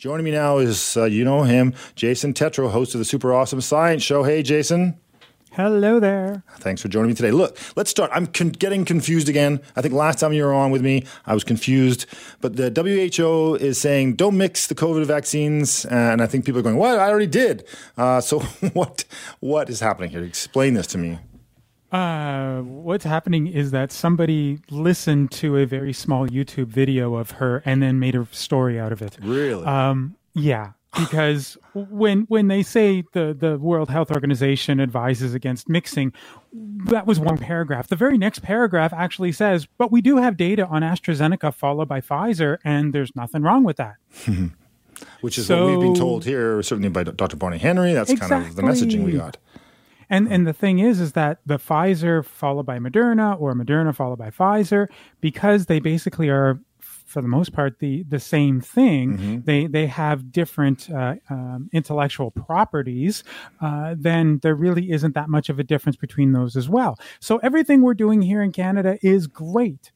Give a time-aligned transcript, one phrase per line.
[0.00, 3.60] Joining me now is, uh, you know him, Jason Tetro, host of the Super Awesome
[3.60, 4.22] Science Show.
[4.22, 4.98] Hey, Jason.
[5.52, 6.42] Hello there.
[6.60, 7.32] Thanks for joining me today.
[7.32, 8.10] Look, let's start.
[8.14, 9.60] I'm con- getting confused again.
[9.76, 12.06] I think last time you were on with me, I was confused.
[12.40, 16.62] But the WHO is saying don't mix the COVID vaccines, and I think people are
[16.62, 16.98] going, "What?
[16.98, 17.66] I already did."
[17.98, 18.38] Uh, so
[18.72, 19.04] what?
[19.40, 20.24] What is happening here?
[20.24, 21.18] Explain this to me.
[21.92, 27.62] Uh, what's happening is that somebody listened to a very small YouTube video of her
[27.64, 29.18] and then made a story out of it.
[29.20, 29.64] Really?
[29.64, 36.12] Um, yeah, because when when they say the the World Health Organization advises against mixing,
[36.52, 37.88] that was one paragraph.
[37.88, 42.00] The very next paragraph actually says, "But we do have data on AstraZeneca followed by
[42.00, 43.96] Pfizer, and there's nothing wrong with that."
[45.22, 47.36] Which is So- what we've been told here, certainly by Dr.
[47.36, 47.92] Bonnie Henry.
[47.94, 49.38] That's kind of the messaging we got.
[50.10, 54.18] And and the thing is, is that the Pfizer followed by Moderna or Moderna followed
[54.18, 54.88] by Pfizer,
[55.20, 59.42] because they basically are, for the most part, the the same thing.
[59.46, 63.24] They they have different uh, um, intellectual properties.
[63.60, 66.98] Uh, then there really isn't that much of a difference between those as well.
[67.20, 69.92] So everything we're doing here in Canada is great.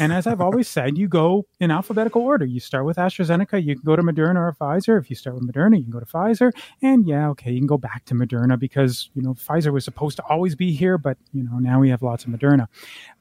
[0.00, 2.44] And as I've always said, you go in alphabetical order.
[2.44, 5.00] You start with AstraZeneca, you can go to Moderna or Pfizer.
[5.00, 6.52] If you start with Moderna, you can go to Pfizer.
[6.82, 10.16] And yeah, okay, you can go back to Moderna because, you know, Pfizer was supposed
[10.16, 12.68] to always be here, but, you know, now we have lots of Moderna.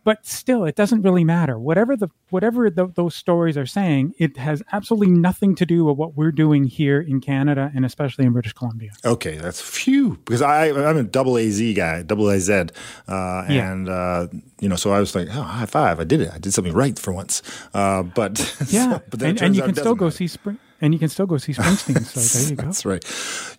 [0.07, 1.59] But still, it doesn't really matter.
[1.59, 5.97] Whatever the whatever th those stories are saying, it has absolutely nothing to do with
[5.97, 8.91] what we're doing here in Canada and especially in British Columbia.
[9.03, 10.15] Okay, that's phew.
[10.23, 12.63] Because I I'm a double AZ guy, double AZ, uh,
[13.09, 13.69] Yeah.
[13.69, 14.27] and uh,
[14.61, 15.99] you know, so I was like, oh, high five!
[15.99, 16.29] I did it.
[16.33, 17.41] I did something right for once.
[17.73, 18.33] Uh, but
[18.69, 20.15] Yeah, but then and, and you can still go matter.
[20.15, 20.57] see Spring.
[20.79, 22.03] And you can still go see Springsteen.
[22.05, 22.63] So there you go.
[22.65, 23.03] That's right.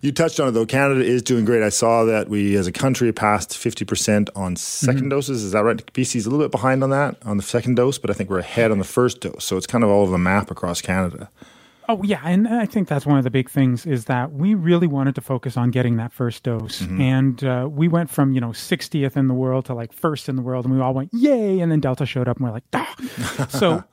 [0.01, 0.65] You touched on it though.
[0.65, 1.61] Canada is doing great.
[1.63, 5.09] I saw that we, as a country, passed fifty percent on 2nd Mm-hmm.
[5.09, 5.43] doses.
[5.43, 5.77] Is that right?
[5.93, 8.39] BC's a little bit behind on that on the second dose, but I think we're
[8.39, 9.43] ahead on the first dose.
[9.43, 11.29] So it's kind of all over the map across Canada.
[11.89, 14.85] Oh yeah, and I think that's one of the big things is that we really
[14.85, 18.49] wanted to focus on getting that first dose, and uh, we went from you know
[18.49, 21.59] 60th in the world to like first in the world, and we all went yay,
[21.59, 22.95] and then Delta showed up, and we're like, ah.
[23.49, 23.83] so.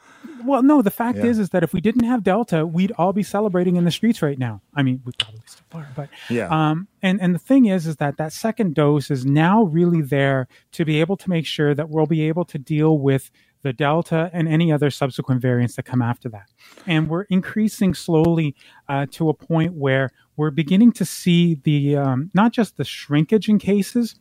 [0.44, 0.82] Well, no.
[0.82, 1.26] The fact Yeah.
[1.26, 4.22] is, is that if we didn't have Delta, we'd all be celebrating in the streets
[4.22, 4.62] right now.
[4.74, 6.48] I mean, we probably still are, but Yeah.
[6.48, 10.48] Um, and and the thing is, is that that second dose is now really there
[10.72, 13.30] to be able to make sure that we'll be able to deal with
[13.62, 16.50] the Delta and any other subsequent variants that come after that.
[16.86, 18.54] And we're increasing slowly
[18.88, 23.48] uh, to a point where we're beginning to see the um, not just the shrinkage
[23.48, 24.14] in cases,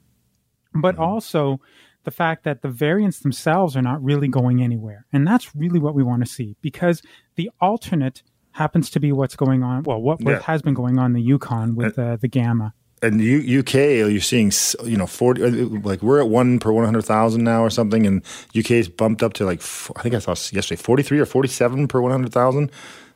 [0.74, 1.60] but also
[2.06, 5.06] the fact that the variants themselves are not really going anywhere.
[5.12, 7.02] And that's really what we want to see because
[7.36, 9.84] the alternate happens to be what's going on.
[9.84, 10.40] Well, what, what Yeah.
[10.42, 12.74] has been going on in the Yukon with uh, the gamma.
[13.02, 13.74] And U- UK,
[14.10, 14.52] you're seeing,
[14.86, 15.50] you know, 40, uh,
[15.84, 18.08] like we're at one per 100,000 now or something.
[18.08, 18.24] And
[18.58, 19.60] UK UK's bumped up to like,
[19.98, 22.72] I think I saw yesterday, 43 or 47 per 100,000.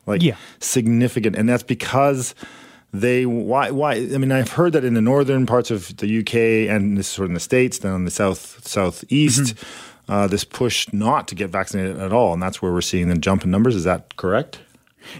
[0.06, 0.36] Like Yeah.
[0.60, 1.36] significant.
[1.36, 2.34] And that's because
[2.92, 6.34] they, why, why, I mean, I've heard that in the northern parts of the UK
[6.74, 9.54] and this is sort of in the States, then in the south, southeast,
[10.08, 12.32] uh, this push not to get vaccinated at all.
[12.32, 13.76] And that's where we're seeing the jump in numbers.
[13.76, 14.58] Is that correct?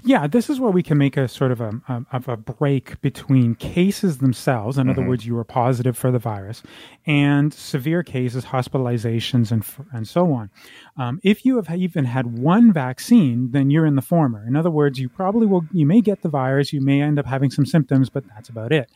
[0.03, 3.01] Yeah, this is where we can make a sort of a, a, of a break
[3.01, 4.79] between cases themselves.
[4.79, 6.63] In other words, you were positive for the virus,
[7.07, 10.51] and severe cases, hospitalizations, and and so on.
[10.97, 14.47] Um, if you have even had one vaccine, then you're in the former.
[14.47, 15.65] In other words, you probably will.
[15.73, 16.73] You may get the virus.
[16.73, 18.91] You may end up having some symptoms, but that's about it.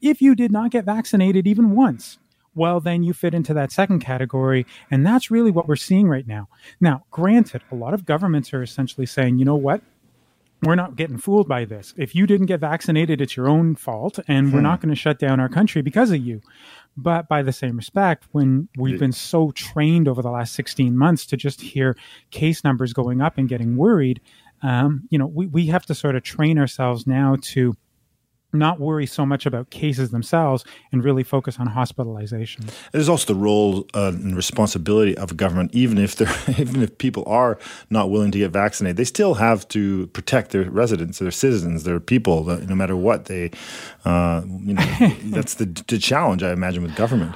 [0.00, 2.18] If you did not get vaccinated even once,
[2.54, 4.66] well, then you fit into that second category.
[4.90, 6.48] And that's really what we're seeing right now.
[6.80, 9.80] Now, granted, a lot of governments are essentially saying, you know what?
[10.62, 11.94] We're not getting fooled by this.
[11.96, 15.18] If you didn't get vaccinated, it's your own fault, and we're not going to shut
[15.18, 16.40] down our country because of you.
[16.96, 21.26] But by the same respect, when we've been so trained over the last 16 months
[21.26, 21.96] to just hear
[22.32, 24.20] case numbers going up and getting worried,
[24.62, 27.76] um, you know, we, we have to sort of train ourselves now to
[28.52, 32.64] not worry so much about cases themselves and really focus on hospitalization.
[32.92, 36.96] There's also the role uh, and responsibility of a government, even if they're even if
[36.98, 37.58] people are
[37.90, 42.00] not willing to get vaccinated, they still have to protect their residents, their citizens, their
[42.00, 43.50] people, no matter what they.
[44.04, 44.82] Uh, you know,
[45.24, 47.34] that's the, the challenge I imagine with government.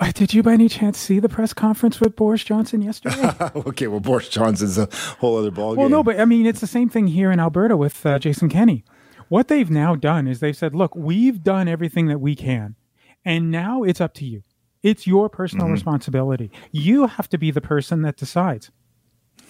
[0.00, 3.30] Uh, Did you by any chance see the press conference with Boris Johnson yesterday?
[3.56, 4.88] okay, well, Boris Johnson's a
[5.20, 5.76] whole other ballgame.
[5.76, 8.48] Well, no, but I mean, it's the same thing here in Alberta with uh, Jason
[8.48, 8.84] Kenney.
[9.34, 12.76] What they've now done is they've said, look, we've done everything that we can,
[13.24, 14.44] and now it's up to you.
[14.84, 16.52] It's your personal responsibility.
[16.70, 18.70] You have to be the person that decides.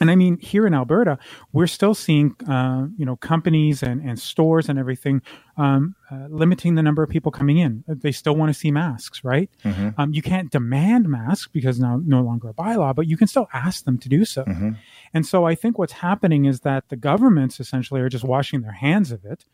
[0.01, 1.19] And I mean, here in Alberta,
[1.53, 5.21] we're still seeing, uh, you know, companies and, and stores and everything
[5.59, 7.85] um, uh, limiting the number of people coming in.
[7.87, 9.51] They still want to see masks, right?
[9.65, 9.91] Mm-hmm.
[9.99, 13.49] Um, you can't demand masks because now no longer a bylaw, but you can still
[13.53, 14.45] ask them to do so.
[14.45, 14.71] Mm-hmm.
[15.13, 18.73] And so I think what's happening is that the governments essentially are just washing their
[18.73, 19.45] hands of it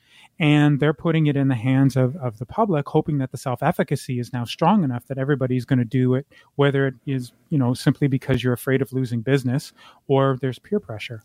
[0.40, 3.62] and they're putting it in the hands of, of the public, hoping that the self
[3.62, 6.26] efficacy is now strong enough that everybody's going to do it,
[6.56, 9.74] whether it is, you know, simply because you're afraid of losing business
[10.08, 11.22] or there's peer pressure.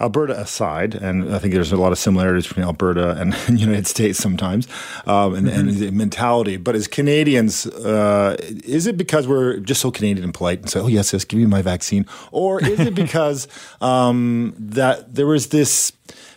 [0.00, 3.86] Alberta aside, and I think there's a lot of similarities between Alberta and the United
[3.86, 4.66] States sometimes,
[5.06, 5.58] um, and, mm-hmm.
[5.60, 6.56] and, the mentality.
[6.56, 10.80] But as Canadians, uh, is it because we're just so Canadian and polite and say,
[10.80, 13.46] "Oh yes, yes, give me my vaccine," or is it because
[13.80, 15.92] um, that there was this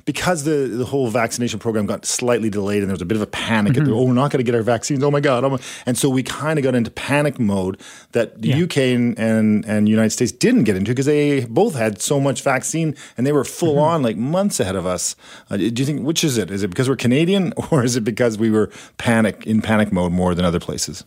[0.06, 3.22] because the, the whole vaccination program got slightly delayed and there was a bit of
[3.22, 3.92] a panic mm-hmm.
[3.94, 6.24] oh we're not going to get our vaccines oh my god oh and so we
[6.24, 7.80] kind of got into panic mode
[8.12, 8.64] that the yeah.
[8.64, 12.42] UK and, and, and United States didn't get into because they both had so much
[12.42, 13.80] vaccine and they were full mm-hmm.
[13.80, 15.16] on like months ahead of us
[15.50, 18.04] uh, do you think which is it is it because we're Canadian or is it
[18.04, 21.04] because we were panic in panic mode more than other places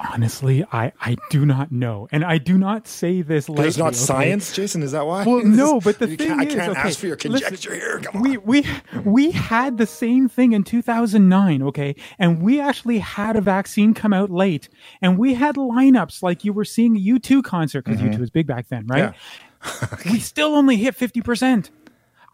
[0.00, 3.88] Honestly, I, I do not know, and I do not say this like it's not
[3.88, 3.96] okay?
[3.96, 4.82] science, Jason.
[4.82, 5.24] Is that why?
[5.24, 8.00] Well, no, but the thing is, I can't okay, ask for your conjecture listen, here.
[8.00, 8.22] Come on.
[8.22, 8.66] We we
[9.04, 14.12] we had the same thing in 2009, okay, and we actually had a vaccine come
[14.12, 14.68] out late,
[15.02, 18.12] and we had lineups like you were seeing a U2 concert because mm-hmm.
[18.12, 19.14] U2 was big back then, right?
[19.62, 19.96] Yeah.
[20.12, 21.70] we still only hit 50 percent.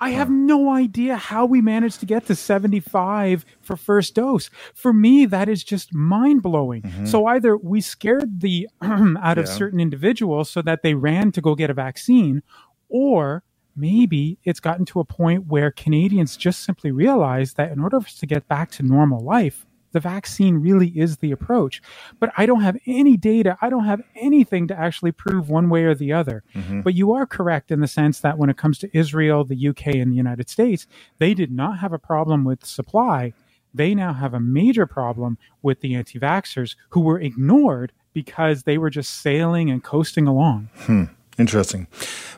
[0.00, 4.50] I have no idea how we managed to get to 75 for first dose.
[4.75, 6.82] For me, that is just mind blowing.
[6.82, 7.06] Mm-hmm.
[7.06, 9.52] So either we scared the out of yeah.
[9.52, 12.43] certain individuals so that they ran to go get a vaccine,
[12.88, 13.44] or
[13.76, 18.06] maybe it's gotten to a point where Canadians just simply realize that in order for
[18.06, 21.81] us to get back to normal life, the vaccine really is the approach.
[22.19, 23.56] But I don't have any data.
[23.62, 26.43] I don't have anything to actually prove one way or the other.
[26.55, 26.81] Mm-hmm.
[26.81, 29.87] But you are correct in the sense that when it comes to Israel, the UK,
[29.94, 30.88] and the United States,
[31.19, 33.32] they did not have a problem with supply.
[33.73, 38.79] They now have a major problem with the anti vaxxers who were ignored because they
[38.79, 40.70] were just sailing and coasting along.
[40.75, 41.05] Hmm.
[41.38, 41.88] Interesting.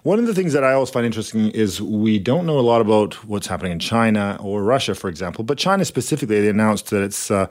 [0.04, 2.80] One of the things that I always find interesting is we don't know a lot
[2.80, 5.44] about what's happening in China or Russia, for example.
[5.44, 7.48] But China specifically, they announced that it's uh,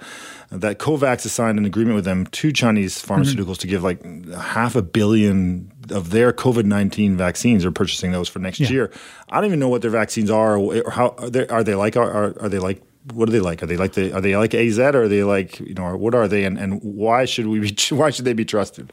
[0.50, 3.14] that COVAX has signed an agreement with them to Chinese mm-hmm.
[3.14, 3.54] pharmaceuticals mm-hmm.
[3.54, 7.62] to give like half a billion of their COVID nineteen vaccines.
[7.62, 8.70] They're purchasing those for next yeah.
[8.70, 8.92] year.
[9.30, 10.58] I don't even know what their vaccines are.
[10.58, 11.96] Or how are they, are they like?
[11.96, 12.82] Are, are they like
[13.14, 13.62] what are they like?
[13.62, 16.16] Are they like the are they like AZ or are they like you know what
[16.16, 18.92] are they and, and why should we be why should they be trusted?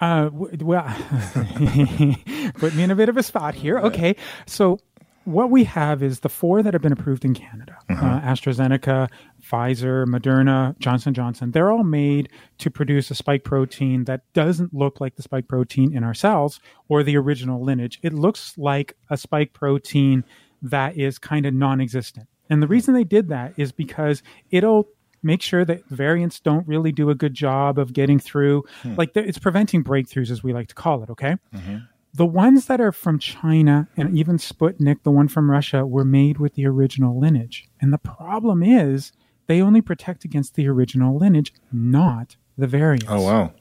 [0.00, 0.84] Uh, well,
[2.54, 3.78] put me in a bit of a spot here.
[3.78, 4.16] Okay,
[4.46, 4.78] so
[5.24, 8.06] what we have is the four that have been approved in Canada: uh-huh.
[8.06, 9.08] uh, AstraZeneca,
[9.42, 11.50] Pfizer, Moderna, Johnson Johnson.
[11.50, 15.94] They're all made to produce a spike protein that doesn't look like the spike protein
[15.94, 17.98] in our cells or the original lineage.
[18.02, 20.24] It looks like a spike protein
[20.62, 22.26] that is kind of non-existent.
[22.48, 24.88] And the reason they did that is because it'll
[25.22, 28.64] make sure that variants don't really do a good job of getting through.
[28.82, 28.94] Hmm.
[28.96, 31.10] Like it's preventing breakthroughs, as we like to call it.
[31.10, 31.36] Okay.
[31.54, 31.76] Mm-hmm.
[32.12, 36.38] The ones that are from China and even Sputnik, the one from Russia, were made
[36.38, 37.68] with the original lineage.
[37.80, 39.12] And the problem is
[39.46, 43.06] they only protect against the original lineage, not the variants.
[43.08, 43.52] Oh, wow.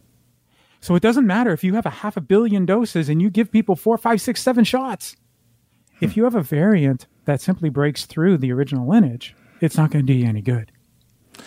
[0.82, 3.52] So it doesn't matter if you have a half a billion doses and you give
[3.52, 5.16] people four, five, six, seven shots.
[6.00, 6.06] Hmm.
[6.06, 10.06] If you have a variant that simply breaks through the original lineage, it's not going
[10.06, 10.72] to do you any good.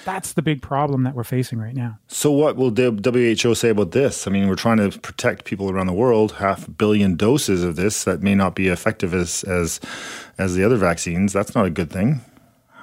[0.05, 1.99] That's the big problem that we're facing right now.
[2.09, 4.27] So, what will the WHO say about this?
[4.27, 6.33] I mean, we're trying to protect people around the world.
[6.33, 9.81] Half a billion doses of this that may not be effective as as
[10.39, 11.33] as the other vaccines.
[11.33, 12.21] That's not a good thing.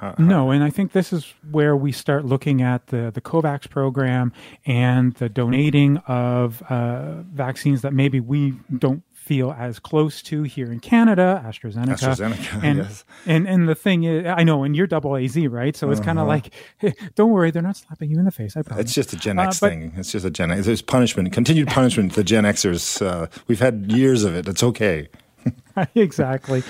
[0.00, 0.24] How, how?
[0.24, 4.32] No, and I think this is where we start looking at the, the COVAX program
[4.64, 10.72] and the donating of uh, vaccines that maybe we don't feel as close to here
[10.72, 11.96] in Canada, AstraZeneca.
[11.96, 13.04] AstraZeneca, and, yes.
[13.26, 15.76] And and the thing is, I know, and you're double AZ, right?
[15.76, 16.04] So it's uh-huh.
[16.04, 18.56] kind of like, hey, don't worry, they're not slapping you in the face.
[18.56, 18.86] I promise.
[18.86, 19.92] It's just a Gen uh, X uh, but, thing.
[19.96, 20.66] It's just a Gen X.
[20.66, 22.14] There's punishment, continued punishment.
[22.14, 23.00] the Gen Xers.
[23.00, 24.48] Uh, we've had years of it.
[24.48, 25.08] It's okay.
[25.94, 26.62] exactly.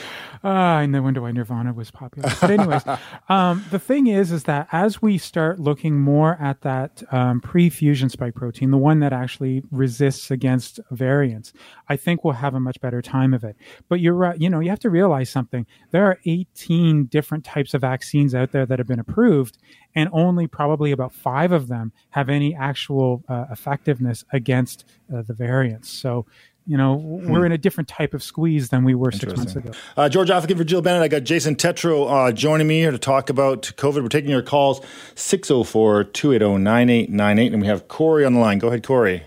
[0.43, 2.31] Uh, I know when why Nirvana was popular.
[2.41, 2.83] But anyways,
[3.29, 8.09] um, the thing is, is that as we start looking more at that um, pre-fusion
[8.09, 11.53] spike protein, the one that actually resists against variants,
[11.91, 13.57] I think we'll have a much better time of it.
[13.89, 14.41] But you're right.
[14.41, 15.67] You know, you have to realize something.
[15.91, 19.59] There are 18 different types of vaccines out there that have been approved,
[19.95, 25.35] and only probably about five of them have any actual uh, effectiveness against uh, the
[25.35, 25.91] variants.
[25.91, 26.25] So
[26.67, 29.73] you know, we're in a different type of squeeze than we were six months ago.
[29.97, 31.03] Uh, George Affleck for Jill Bennett.
[31.03, 34.03] I got Jason Tetro uh, joining me here to talk about COVID.
[34.03, 34.81] We're taking your calls
[35.15, 37.53] 604 280 9898.
[37.53, 38.59] And we have Corey on the line.
[38.59, 39.25] Go ahead, Corey.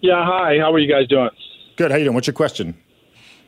[0.00, 0.58] Yeah, hi.
[0.58, 1.30] How are you guys doing?
[1.76, 1.90] Good.
[1.90, 2.14] How you doing?
[2.14, 2.76] What's your question?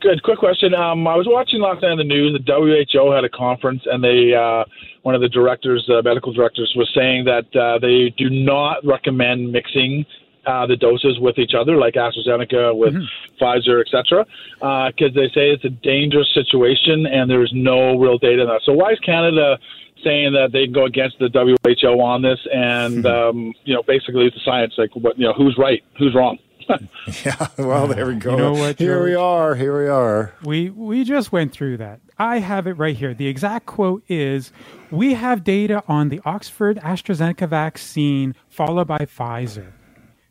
[0.01, 0.23] Good.
[0.23, 0.73] Quick question.
[0.73, 2.39] Um, I was watching last night on the news.
[2.45, 4.63] The WHO had a conference, and they uh,
[5.03, 9.51] one of the directors, uh, medical directors, was saying that uh, they do not recommend
[9.51, 10.05] mixing
[10.49, 13.43] uh, the doses with each other, like AstraZeneca with mm-hmm.
[13.43, 14.25] Pfizer, etc.,
[14.55, 18.47] because uh, they say it's a dangerous situation and there is no real data on
[18.47, 18.61] that.
[18.65, 19.59] So why is Canada
[20.03, 23.37] saying that they can go against the WHO on this and mm-hmm.
[23.37, 26.39] um, you know basically it's the science like what you know who's right, who's wrong?
[27.25, 28.31] yeah, well, there we go.
[28.31, 29.55] You know what, here we are.
[29.55, 30.33] Here we are.
[30.43, 31.99] We we just went through that.
[32.17, 33.13] I have it right here.
[33.13, 34.51] The exact quote is
[34.89, 39.73] We have data on the Oxford AstraZeneca vaccine followed by Pfizer.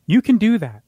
[0.09, 0.83] You can do that.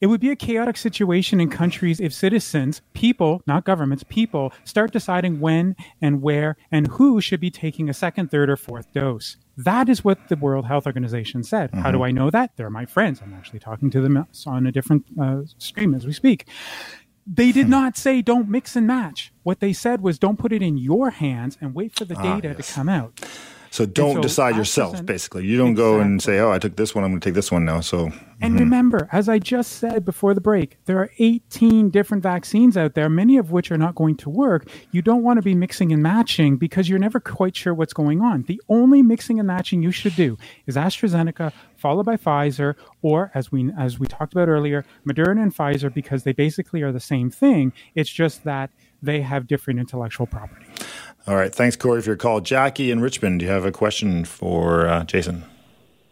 [0.00, 4.92] It would be a chaotic situation in countries if citizens, people, not governments, people, start
[4.92, 9.36] deciding when and where and who should be taking a second, third, or fourth dose.
[9.56, 11.70] That is what the World Health Organization said.
[11.70, 11.82] Mm-hmm.
[11.82, 12.04] How do mm-hmm.
[12.04, 12.56] I know that?
[12.56, 13.20] They're my friends.
[13.20, 16.46] I'm actually talking to them on a different uh, stream as we speak.
[17.26, 17.70] They did hmm.
[17.70, 19.32] not say don't mix and match.
[19.44, 22.22] What they said was don't put it in your hands and wait for the ah,
[22.22, 22.66] data ah, yes.
[22.66, 23.20] to come out.
[23.72, 25.46] So don't so decide yourself, basically.
[25.46, 25.92] You don't exactly.
[25.94, 27.80] go and say, oh, I took this one, I'm going to take this one now.
[27.80, 28.12] So,
[28.42, 28.56] and mm-hmm.
[28.58, 33.08] remember, as I just said before the break, there are 18 different vaccines out there,
[33.08, 34.68] many of which are not going to work.
[34.90, 38.20] You don't want to be mixing and matching because you're never quite sure what's going
[38.20, 38.42] on.
[38.42, 40.36] The only mixing and matching you should do
[40.66, 45.56] is AstraZeneca followed by Pfizer, or as we as we talked about earlier, Moderna and
[45.56, 47.72] Pfizer, because they basically are the same thing.
[47.94, 48.68] It's just that
[49.00, 50.66] they have different intellectual property.
[51.26, 51.54] All right.
[51.54, 52.40] Thanks, Corey, for your call.
[52.40, 55.44] Jackie in Richmond, do you have a question for uh, Jason?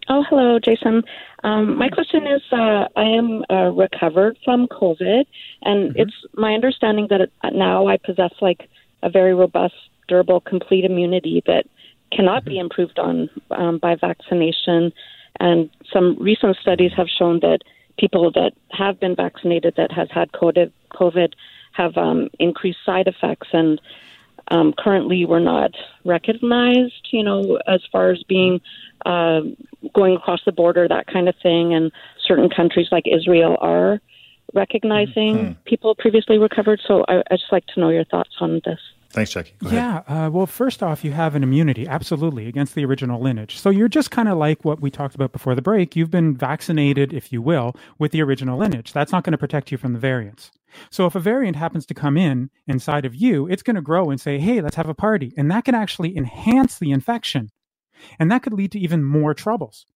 [0.09, 1.03] Oh, hello, Jason.
[1.43, 5.25] Um, my question is uh, I am uh, recovered from COVID,
[5.63, 6.01] and mm-hmm.
[6.01, 8.69] it's my understanding that it, now I possess like
[9.03, 9.75] a very robust,
[10.09, 11.67] durable, complete immunity that
[12.13, 12.51] cannot mm-hmm.
[12.51, 14.93] be improved on um, by vaccination.
[15.39, 17.61] And some recent studies have shown that
[17.99, 21.33] people that have been vaccinated that has had COVID, COVID
[21.73, 23.81] have um, increased side effects and
[24.51, 25.73] um, currently we're not
[26.05, 28.61] recognized, you know, as far as being
[29.07, 29.41] uh,
[29.95, 31.75] going across the border, that kind of thing.
[31.75, 31.93] And
[32.27, 34.01] certain countries like Israel are
[34.53, 35.53] recognizing mm-hmm.
[35.65, 36.81] people previously recovered.
[36.87, 38.81] So I, I'd just like to know your thoughts on this.
[39.13, 39.55] Thanks, Jackie.
[39.63, 40.03] Yeah.
[40.07, 43.59] Uh, well, first off, you have an immunity, absolutely, against the original lineage.
[43.59, 45.97] So you're just kind of like what we talked about before the break.
[45.97, 48.93] You've been vaccinated, if you will, with the original lineage.
[48.93, 50.53] That's not going to protect you from the variants.
[50.91, 54.11] So if a variant happens to come in inside of you, it's going to grow
[54.11, 55.35] and say, hey, let's have a party.
[55.37, 57.51] And that can actually enhance the infection.
[58.21, 59.87] And that could lead to even more troubles.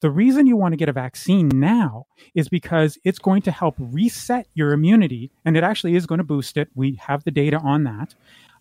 [0.00, 3.74] The reason you want to get a vaccine now is because it's going to help
[3.78, 6.68] reset your immunity, and it actually is going to boost it.
[6.74, 8.14] We have the data on that.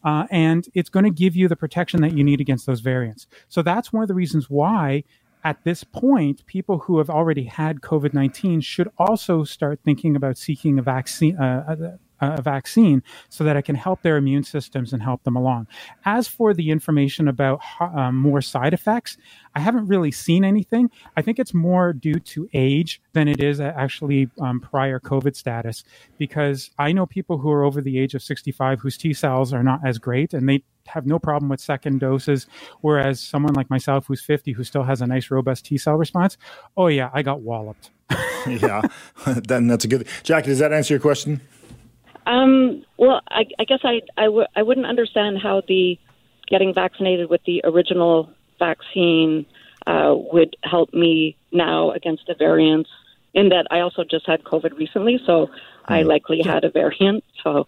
[0.03, 3.27] Uh, and it's going to give you the protection that you need against those variants.
[3.47, 5.03] So that's one of the reasons why
[5.43, 10.37] at this point, people who have already had COVID 19 should also start thinking about
[10.37, 15.01] seeking a vaccine, uh, a vaccine so that it can help their immune systems and
[15.01, 15.67] help them along.
[16.05, 19.17] As for the information about um, more side effects,
[19.55, 20.89] I haven't really seen anything.
[21.17, 25.83] I think it's more due to age than it is actually um, prior COVID status,
[26.17, 29.63] because I know people who are over the age of 65 whose T cells are
[29.63, 32.47] not as great and they have no problem with second doses.
[32.81, 36.37] Whereas someone like myself who's 50 who still has a nice robust T cell response,
[36.77, 37.91] oh yeah, I got walloped.
[38.47, 38.81] yeah,
[39.47, 40.07] then that's a good.
[40.23, 41.41] Jackie, does that answer your question?
[42.25, 45.97] Um, well, I, I guess I I, w- I wouldn't understand how the
[46.47, 49.45] getting vaccinated with the original vaccine
[49.87, 52.89] uh, would help me now against the variants.
[53.33, 55.51] In that, I also just had COVID recently, so mm.
[55.87, 57.23] I likely had a variant.
[57.43, 57.65] So.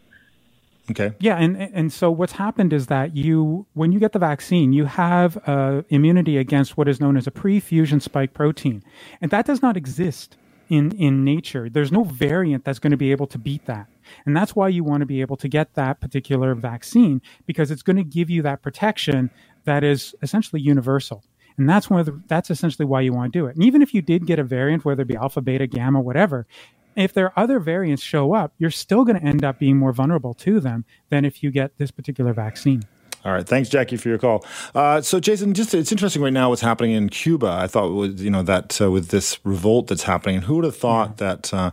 [0.92, 1.14] Okay.
[1.20, 4.84] Yeah, and and so what's happened is that you, when you get the vaccine, you
[4.84, 8.84] have uh, immunity against what is known as a pre-fusion spike protein,
[9.22, 10.36] and that does not exist
[10.68, 11.70] in in nature.
[11.70, 13.88] There's no variant that's going to be able to beat that.
[14.26, 17.84] And that's why you want to be able to get that particular vaccine because it's
[17.84, 19.30] going to give you that protection
[19.66, 21.24] that is essentially universal.
[21.58, 23.56] And that's one of the, that's essentially why you want to do it.
[23.56, 26.48] And even if you did get a variant, whether it be alpha, beta, gamma, whatever,
[26.96, 29.92] if there are other variants show up, you're still going to end up being more
[29.94, 32.84] vulnerable to them than if you get this particular vaccine.
[33.25, 34.46] All right, thanks, Jackie, for your call.
[34.75, 37.48] Uh, so, Jason, just it's interesting right now what's happening in Cuba.
[37.48, 40.65] I thought was you know that uh, with this revolt that's happening, and who would
[40.65, 41.27] have thought yeah.
[41.27, 41.72] that uh,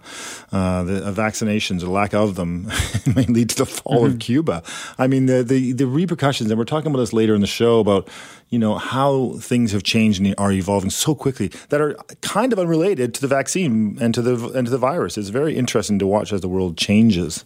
[0.53, 2.71] uh the uh, vaccinations or lack of them
[3.17, 4.15] may lead to the fall mm-hmm.
[4.15, 4.63] of Cuba?
[4.97, 7.81] I mean, the, the the repercussions, and we're talking about this later in the show
[7.81, 8.09] about
[8.51, 12.61] you know how things have changed and are evolving so quickly that are kind of
[12.61, 15.19] unrelated to the vaccine and to the and to the virus.
[15.19, 17.45] It's very interesting to watch as the world changes.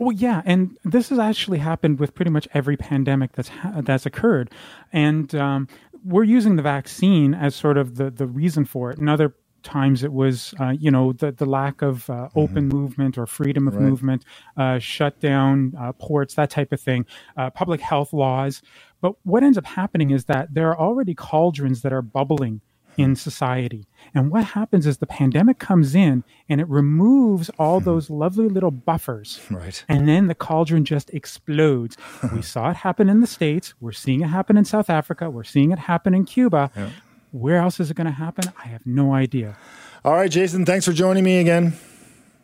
[0.00, 4.06] Well, yeah, and this has actually happened with pretty much every pandemic that's ha- that's
[4.06, 4.50] occurred,
[4.94, 5.68] and um,
[6.02, 8.98] we're using the vaccine as sort of the the reason for it.
[8.98, 12.38] In other times, it was uh, you know the the lack of uh, mm-hmm.
[12.38, 13.82] open movement or freedom of right.
[13.82, 14.24] movement,
[14.56, 17.04] uh, shut down uh, ports, that type of thing,
[17.36, 18.62] uh, public health laws.
[19.02, 22.62] But what ends up happening is that there are already cauldrons that are bubbling
[22.96, 23.86] in society.
[24.14, 27.84] And what happens is the pandemic comes in and it removes all hmm.
[27.84, 29.40] those lovely little buffers.
[29.50, 29.84] Right.
[29.88, 31.96] And then the cauldron just explodes.
[32.34, 33.74] we saw it happen in the States.
[33.80, 35.30] We're seeing it happen in South Africa.
[35.30, 36.70] We're seeing it happen in Cuba.
[36.76, 36.90] Yeah.
[37.32, 38.52] Where else is it going to happen?
[38.62, 39.56] I have no idea.
[40.04, 41.74] All right, Jason, thanks for joining me again.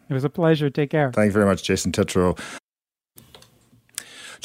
[0.08, 0.70] It was a pleasure.
[0.70, 1.10] Take care.
[1.12, 2.38] Thank you very much, Jason Tetro.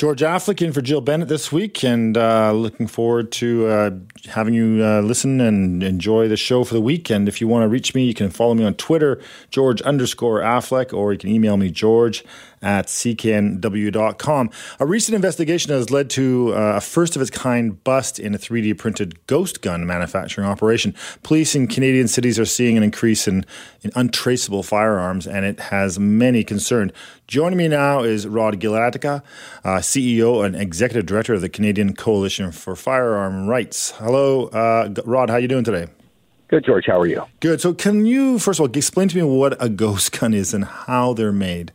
[0.02, 3.92] George Affleck for Jill Bennett this week, and uh, looking forward to uh,
[4.26, 7.12] having you uh, listen and enjoy the show for the week.
[7.12, 10.40] And if you want to reach me, you can follow me on Twitter, George underscore
[10.40, 12.26] Affleck, or you can email me, George
[12.62, 14.50] at cknw.com.
[14.80, 18.38] A recent investigation has led to uh, a first of its kind bust in a
[18.38, 20.94] 3D printed ghost gun manufacturing operation.
[21.24, 23.46] Police in Canadian cities are seeing an increase in,
[23.82, 26.94] in untraceable firearms, and it has many concerned.
[27.28, 29.24] Joining me now is Rod Giltaca,
[29.64, 33.92] uh, CEO and Executive Director of the Canadian Coalition for Firearm Rights.
[33.92, 35.30] Hello, uh, Rod.
[35.30, 35.88] How are you doing today?
[36.50, 36.86] Good, George.
[36.86, 37.24] How are you?
[37.40, 37.62] Good.
[37.62, 40.66] So, can you first of all explain to me what a ghost gun is and
[40.66, 41.72] how they're made?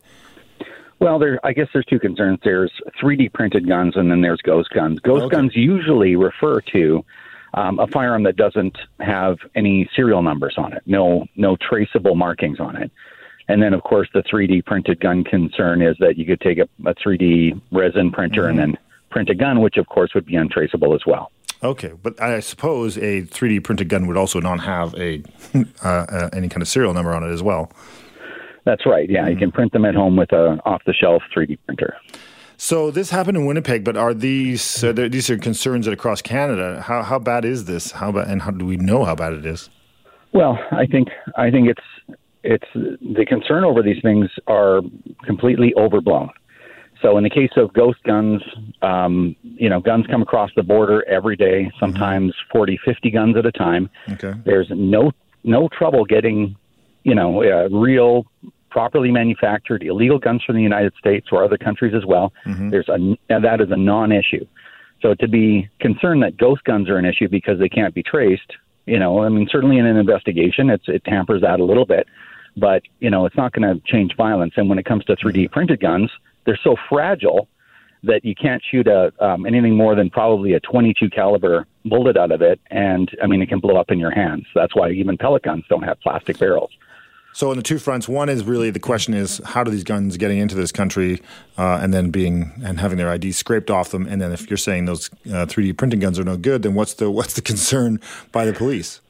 [0.99, 1.39] Well, there.
[1.43, 2.39] I guess there's two concerns.
[2.43, 4.99] There's 3D printed guns, and then there's ghost guns.
[4.99, 5.35] Ghost okay.
[5.35, 7.05] guns usually refer to
[7.53, 12.59] um, a firearm that doesn't have any serial numbers on it, no no traceable markings
[12.59, 12.91] on it.
[13.49, 16.67] And then, of course, the 3D printed gun concern is that you could take a,
[16.85, 18.49] a 3D resin printer mm-hmm.
[18.49, 18.77] and then
[19.09, 21.31] print a gun, which of course would be untraceable as well.
[21.63, 25.23] Okay, but I suppose a 3D printed gun would also not have a
[25.83, 27.71] uh, uh, any kind of serial number on it as well.
[28.67, 29.09] That's right.
[29.09, 29.29] Yeah, mm-hmm.
[29.31, 31.95] you can print them at home with a off the shelf 3D printer.
[32.57, 36.81] So this happened in Winnipeg, but are these uh, these are concerns that across Canada?
[36.81, 37.91] How how bad is this?
[37.91, 39.69] How bad, and how do we know how bad it is?
[40.33, 41.07] Well, I think
[41.37, 44.81] I think it's it's the concern over these things are
[45.23, 46.29] completely overblown.
[47.01, 48.41] So in the case of ghost guns,
[48.81, 51.79] um, you know, guns come across the border every day, mm-hmm.
[51.79, 52.57] sometimes mm-hmm.
[52.57, 53.89] 40, 50 guns at a time.
[54.09, 54.33] Okay.
[54.43, 55.11] There's no
[55.45, 56.57] no trouble getting,
[57.03, 58.25] you know, uh, real
[58.69, 62.33] properly manufactured illegal guns from the United States or other countries as well.
[62.45, 62.69] Mm-hmm.
[62.69, 64.45] There's a that is a non-issue.
[65.01, 68.53] So to be concerned that ghost guns are an issue because they can't be traced,
[68.85, 72.07] you know, I mean, certainly in an investigation, it's it tampers that a little bit,
[72.55, 74.53] but you know, it's not going to change violence.
[74.57, 76.09] And when it comes to 3D printed guns,
[76.45, 77.47] they're so fragile
[78.03, 82.31] that you can't shoot a um, anything more than probably a 22 caliber bullet out
[82.31, 84.45] of it, and I mean, it can blow up in your hands.
[84.55, 86.71] That's why even pellet guns don't have plastic barrels.
[87.37, 90.17] So, on the two fronts, one is really the question is how do these guns
[90.17, 91.21] getting into this country
[91.55, 94.57] uh, and then being and having their ID scraped off them, and then if you're
[94.57, 98.01] saying those uh, 3D printing guns are no good, then what's the what's the concern
[98.31, 99.01] by the police?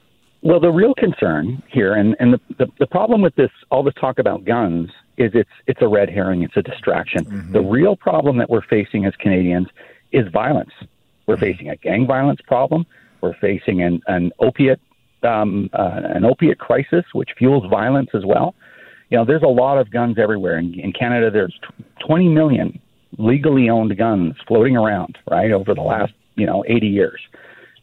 [0.42, 3.94] Well, the real concern here, and, and the, the, the problem with this, all this
[3.98, 7.24] talk about guns, is it's it's a red herring, it's a distraction.
[7.24, 7.52] Mm-hmm.
[7.52, 9.68] The real problem that we're facing as Canadians
[10.12, 10.72] is violence.
[11.26, 11.44] We're mm-hmm.
[11.44, 12.84] facing a gang violence problem.
[13.22, 14.82] We're facing an, an opiate
[15.22, 18.54] um, uh, an opiate crisis, which fuels violence as well.
[19.10, 20.58] You know, there's a lot of guns everywhere.
[20.58, 21.58] In, in Canada, there's
[22.06, 22.78] 20 million
[23.16, 27.20] legally owned guns floating around, right, over the last, you know, 80 years.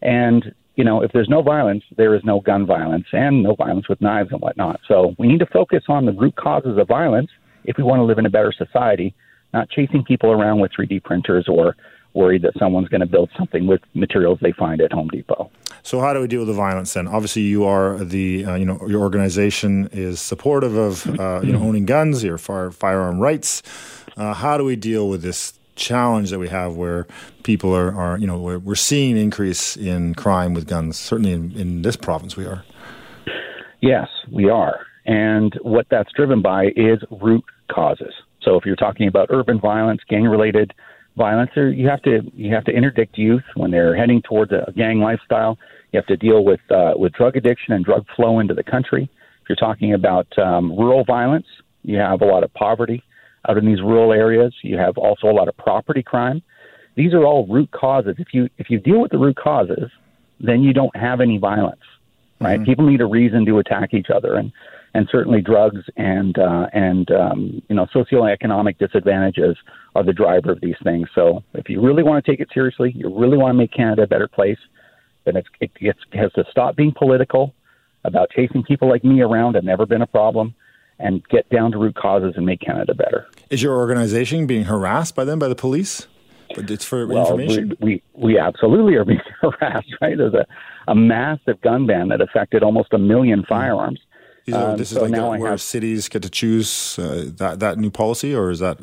[0.01, 3.89] And, you know, if there's no violence, there is no gun violence and no violence
[3.89, 4.79] with knives and whatnot.
[4.87, 7.31] So we need to focus on the root causes of violence
[7.63, 9.15] if we want to live in a better society,
[9.53, 11.75] not chasing people around with 3D printers or
[12.15, 15.51] worried that someone's going to build something with materials they find at Home Depot.
[15.83, 17.07] So how do we deal with the violence then?
[17.07, 21.59] Obviously, you are the uh, you know your organization is supportive of uh, you know
[21.59, 23.61] owning guns, your fire, firearm rights.
[24.17, 27.05] Uh, how do we deal with this challenge that we have where
[27.43, 30.97] people are, are you know we're, we're seeing an increase in crime with guns?
[30.97, 32.63] Certainly in, in this province, we are.
[33.81, 38.13] Yes, we are, and what that's driven by is root causes.
[38.41, 40.73] So if you're talking about urban violence, gang related
[41.15, 44.71] violence, or you have to you have to interdict youth when they're heading towards a
[44.75, 45.57] gang lifestyle.
[45.91, 49.09] You have to deal with uh, with drug addiction and drug flow into the country.
[49.41, 51.47] If you're talking about um, rural violence,
[51.83, 53.03] you have a lot of poverty
[53.47, 54.53] out in these rural areas.
[54.63, 56.41] You have also a lot of property crime.
[56.95, 58.15] These are all root causes.
[58.17, 59.91] If you if you deal with the root causes,
[60.39, 61.81] then you don't have any violence,
[62.41, 62.59] right?
[62.59, 62.65] Mm-hmm.
[62.65, 64.51] People need a reason to attack each other, and
[64.95, 69.57] and certainly drugs and uh, and um, you know socioeconomic disadvantages
[69.93, 71.09] are the driver of these things.
[71.13, 74.03] So if you really want to take it seriously, you really want to make Canada
[74.03, 74.57] a better place,
[75.25, 77.53] then it's, it, it has to stop being political
[78.05, 79.55] about chasing people like me around.
[79.55, 80.55] Have never been a problem.
[80.97, 83.27] And get down to root causes and make Canada better.
[83.49, 86.07] Is your organization being harassed by them by the police?
[86.55, 87.75] But it's for well, information.
[87.81, 89.93] We, we, we absolutely are being harassed.
[90.01, 90.17] Right?
[90.17, 90.45] There's a
[90.87, 93.99] a massive gun ban that affected almost a million firearms.
[94.53, 97.77] Um, this is so like the, where have, cities get to choose uh, that that
[97.79, 98.77] new policy, or is that?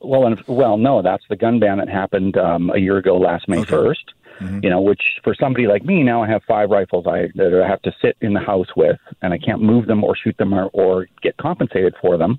[0.00, 3.48] Well, and, well, no, that's the gun ban that happened um, a year ago, last
[3.48, 3.74] May Okay.
[3.74, 3.94] 1st.
[4.40, 4.60] Mm-hmm.
[4.62, 7.68] You know, which for somebody like me now, I have five rifles I that I
[7.68, 10.54] have to sit in the house with, and I can't move them or shoot them
[10.54, 12.38] or, or get compensated for them.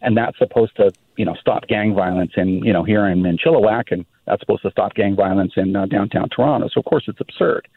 [0.00, 3.36] And that's supposed to, you know, stop gang violence in, you know, here in, in
[3.36, 6.68] Chilliwack, and that's supposed to stop gang violence in uh, downtown Toronto.
[6.72, 7.68] So of course it's absurd.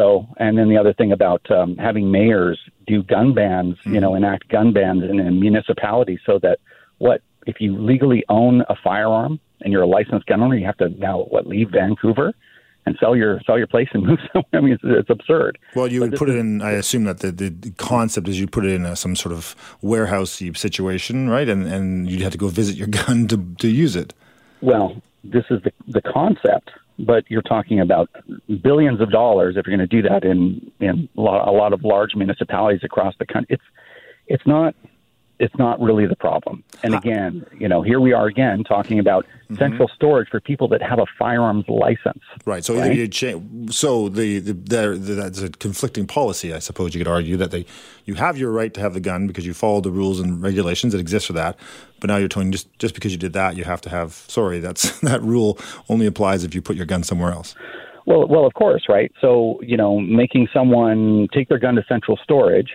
[0.00, 4.14] So, and then the other thing about um, having mayors do gun bans, you know,
[4.14, 6.58] enact gun bans in, in municipalities, so that
[6.96, 10.78] what if you legally own a firearm and you're a licensed gun owner, you have
[10.78, 12.32] to now what leave Vancouver
[12.86, 14.48] and sell your sell your place and move somewhere.
[14.54, 15.58] I mean, it's, it's absurd.
[15.74, 16.62] Well, you But would put it in.
[16.62, 19.34] I assume that the, the, the concept is you put it in a, some sort
[19.34, 21.48] of warehousey situation, right?
[21.48, 24.14] And and you'd have to go visit your gun to to use it.
[24.62, 26.70] Well, this is the the concept,
[27.06, 28.10] but you're talking about
[28.62, 32.14] billions of dollars if you're going to do that in in a lot, of large
[32.14, 33.48] municipalities across the country.
[33.50, 33.62] It's
[34.26, 34.74] it's not
[35.40, 36.62] it's not really the problem.
[36.82, 39.56] And uh, again, you know, here we are again talking about mm-hmm.
[39.56, 42.22] central storage for people that have a firearms license.
[42.44, 42.62] Right.
[42.62, 42.94] So Right.
[42.94, 47.10] you cha- so the, the, there the that's a conflicting policy, I suppose you could
[47.10, 47.64] argue that they
[48.04, 50.92] you have your right to have the gun because you follow the rules and regulations
[50.92, 51.58] that exist for that.
[52.00, 54.12] But now you're telling just just because you did that, you have to have.
[54.12, 57.54] Sorry, that's that rule only applies if you put your gun somewhere else.
[58.06, 59.12] Well, well, of course, right?
[59.20, 62.70] So, you know, making someone take their gun to central storage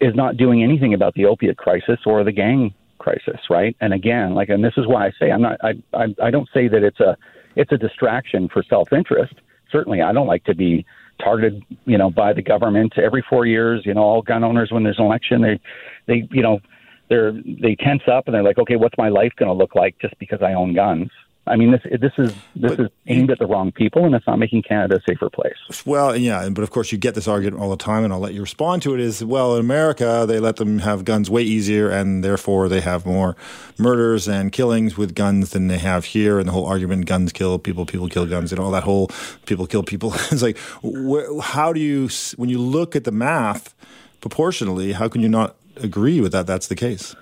[0.00, 3.76] is not doing anything about the opiate crisis or the gang crisis, right?
[3.80, 5.58] And again, like, and this is why I say I'm not.
[5.62, 7.16] I I, I don't say that it's a
[7.56, 9.34] it's a distraction for self interest.
[9.70, 10.84] Certainly, I don't like to be
[11.22, 13.82] targeted, you know, by the government every four years.
[13.84, 15.60] You know, all gun owners when there's an election, they
[16.06, 16.60] they you know
[17.08, 19.96] they're they tense up and they're like, okay, what's my life going to look like
[20.00, 21.10] just because I own guns?
[21.46, 24.26] I mean, this this is this But is aimed at the wrong people, and it's
[24.26, 25.56] not making Canada a safer place.
[25.84, 28.34] Well, yeah, but of course you get this argument all the time, and I'll let
[28.34, 29.00] you respond to it.
[29.00, 33.06] Is well, in America they let them have guns way easier, and therefore they have
[33.06, 33.36] more
[33.78, 36.38] murders and killings with guns than they have here.
[36.38, 39.10] And the whole argument, guns kill people, people kill guns, and all that whole
[39.46, 40.12] people kill people.
[40.30, 43.74] it's like, wh- how do you, when you look at the math
[44.20, 46.46] proportionally, how can you not agree with that?
[46.46, 47.16] That's the case.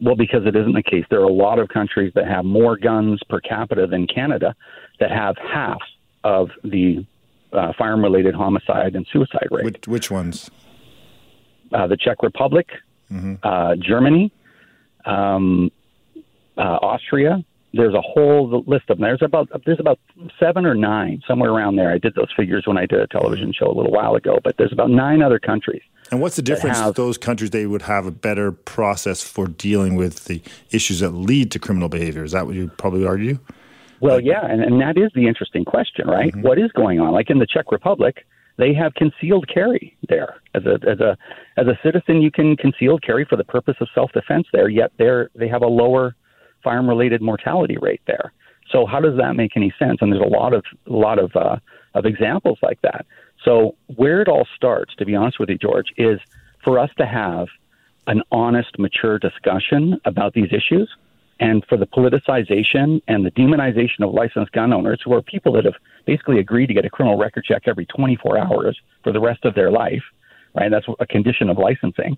[0.00, 1.04] Well, because it isn't the case.
[1.10, 4.54] There are a lot of countries that have more guns per capita than Canada
[5.00, 5.78] that have half
[6.24, 7.06] of the
[7.52, 9.64] uh, firearm related homicide and suicide rate.
[9.64, 10.50] Which, which ones?
[11.72, 12.68] Uh, the Czech Republic,
[13.42, 14.32] uh, Germany,
[15.04, 15.70] um,
[16.56, 17.42] uh, Austria.
[17.72, 19.02] There's a whole list of them.
[19.02, 19.98] There's about there's about
[20.40, 21.92] seven or nine somewhere around there.
[21.92, 24.38] I did those figures when I did a television show a little while ago.
[24.42, 25.82] But there's about nine other countries.
[26.10, 26.78] And what's the difference?
[26.78, 31.10] have- Those countries they would have a better process for dealing with the issues that
[31.10, 32.24] lead to criminal behavior.
[32.24, 33.38] Is that what you probably argue?
[34.00, 36.30] Well, yeah, and, and that is the interesting question, right?
[36.32, 36.42] Mm-hmm.
[36.42, 37.12] What is going on?
[37.12, 38.26] Like in the Czech Republic,
[38.58, 40.36] they have concealed carry there.
[40.54, 41.16] As a as a
[41.56, 44.68] as a citizen, you can concealed carry for the purpose of self defense there.
[44.68, 46.14] Yet they're they have a lower
[46.66, 48.32] firearm related mortality rate there.
[48.72, 49.98] So how does that make any sense?
[50.00, 51.58] And there's a lot of a lot of uh,
[51.94, 53.06] of examples like that.
[53.44, 56.18] So where it all starts, to be honest with you, George, is
[56.64, 57.46] for us to have
[58.08, 60.88] an honest, mature discussion about these issues
[61.38, 65.64] and for the politicization and the demonization of licensed gun owners who are people that
[65.64, 65.74] have
[66.06, 69.54] basically agreed to get a criminal record check every 24 hours for the rest of
[69.54, 70.02] their life,
[70.54, 70.70] right?
[70.70, 72.16] That's a condition of licensing.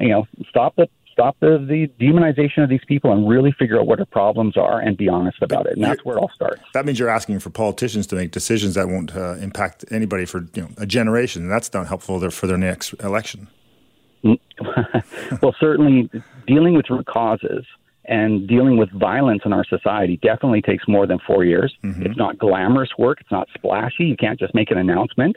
[0.00, 0.88] You know, stop the
[1.20, 4.80] stop the, the demonization of these people and really figure out what their problems are
[4.80, 5.74] and be honest about it.
[5.74, 6.62] And that's where it all starts.
[6.72, 10.46] That means you're asking for politicians to make decisions that won't uh, impact anybody for
[10.54, 11.48] you know a generation.
[11.48, 13.48] That's not helpful for their next election.
[14.22, 16.10] well, certainly
[16.46, 17.64] dealing with root causes
[18.04, 21.74] and dealing with violence in our society definitely takes more than four years.
[21.82, 23.20] It's not glamorous work.
[23.20, 24.04] It's not splashy.
[24.04, 25.36] You can't just make an announcement,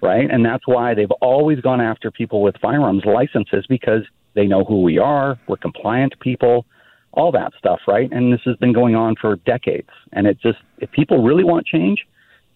[0.00, 0.30] right?
[0.30, 4.02] And that's why they've always gone after people with firearms licenses because
[4.36, 5.36] they know who we are.
[5.48, 6.66] We're compliant people,
[7.12, 8.08] all that stuff, right?
[8.12, 9.88] And this has been going on for decades.
[10.12, 12.06] And it just, if people really want change,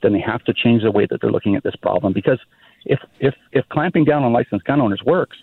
[0.03, 2.38] then they have to change the way that they're looking at this problem because
[2.87, 5.37] if if if clamping down on licensed gun owners works,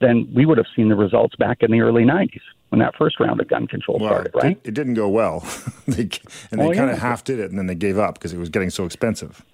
[0.00, 3.18] then we would have seen the results back in the early 90s when that first
[3.20, 4.58] round of gun control Well, started, right?
[4.64, 5.40] it didn't go well,
[5.88, 6.08] they,
[6.50, 7.02] and they Oh, kind of yeah.
[7.02, 9.44] half did it, and then they gave up because it was getting so expensive.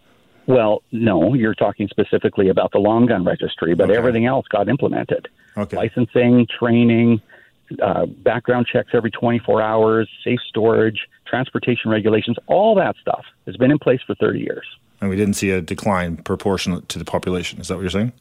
[0.46, 3.96] Well, no, you're talking specifically about the long gun registry, but Okay.
[3.98, 5.26] everything else got implemented.
[5.56, 5.76] Okay.
[5.76, 7.20] Licensing, training,
[7.82, 13.70] uh, background checks every 24 hours, safe storage, transportation regulations, all that stuff has been
[13.70, 14.66] in place for 30 years.
[15.00, 17.60] And we didn't see a decline proportionate to the population.
[17.60, 18.12] Is that what you're saying?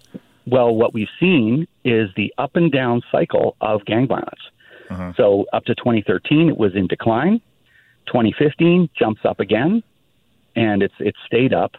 [0.46, 4.41] Well, what we've seen is the up and down cycle of gang violence.
[5.15, 7.41] So up to 2013, it was in decline.
[8.08, 9.82] 2015 jumps up again,
[10.56, 11.72] and it's it's stayed up.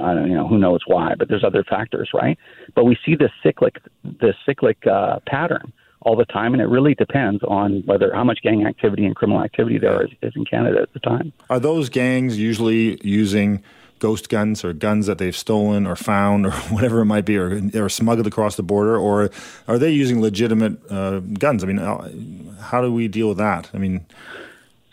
[0.00, 2.38] I don't you know who knows why, but there's other factors, right?
[2.74, 5.72] But we see this cyclic this cyclic uh, pattern
[6.02, 9.42] all the time, and it really depends on whether how much gang activity and criminal
[9.42, 11.32] activity there is, is in Canada at the time.
[11.50, 13.62] Are those gangs usually using
[13.98, 17.60] ghost guns or guns that they've stolen or found or whatever it might be, or,
[17.74, 19.30] or smuggled across the border, or
[19.66, 21.64] are they using legitimate uh, guns?
[21.64, 23.70] I mean, uh, how do we deal with that?
[23.74, 24.06] I mean,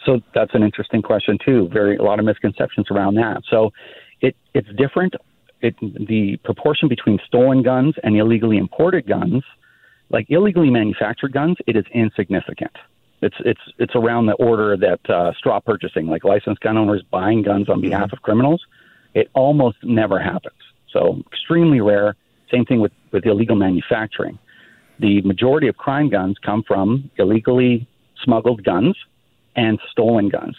[0.05, 1.67] so that's an interesting question too.
[1.69, 3.41] Very a lot of misconceptions around that.
[3.49, 3.71] So
[4.21, 5.15] it it's different.
[5.61, 9.43] It the proportion between stolen guns and illegally imported guns,
[10.09, 12.75] like illegally manufactured guns, it is insignificant.
[13.21, 17.41] It's it's it's around the order that uh, straw purchasing, like licensed gun owners buying
[17.41, 18.61] guns on behalf of criminals,
[19.13, 20.57] it almost never happens.
[20.91, 22.15] So extremely rare.
[22.51, 24.37] Same thing with, with illegal manufacturing.
[24.99, 27.87] The majority of crime guns come from illegally
[28.23, 28.95] smuggled guns
[29.55, 30.55] and stolen guns.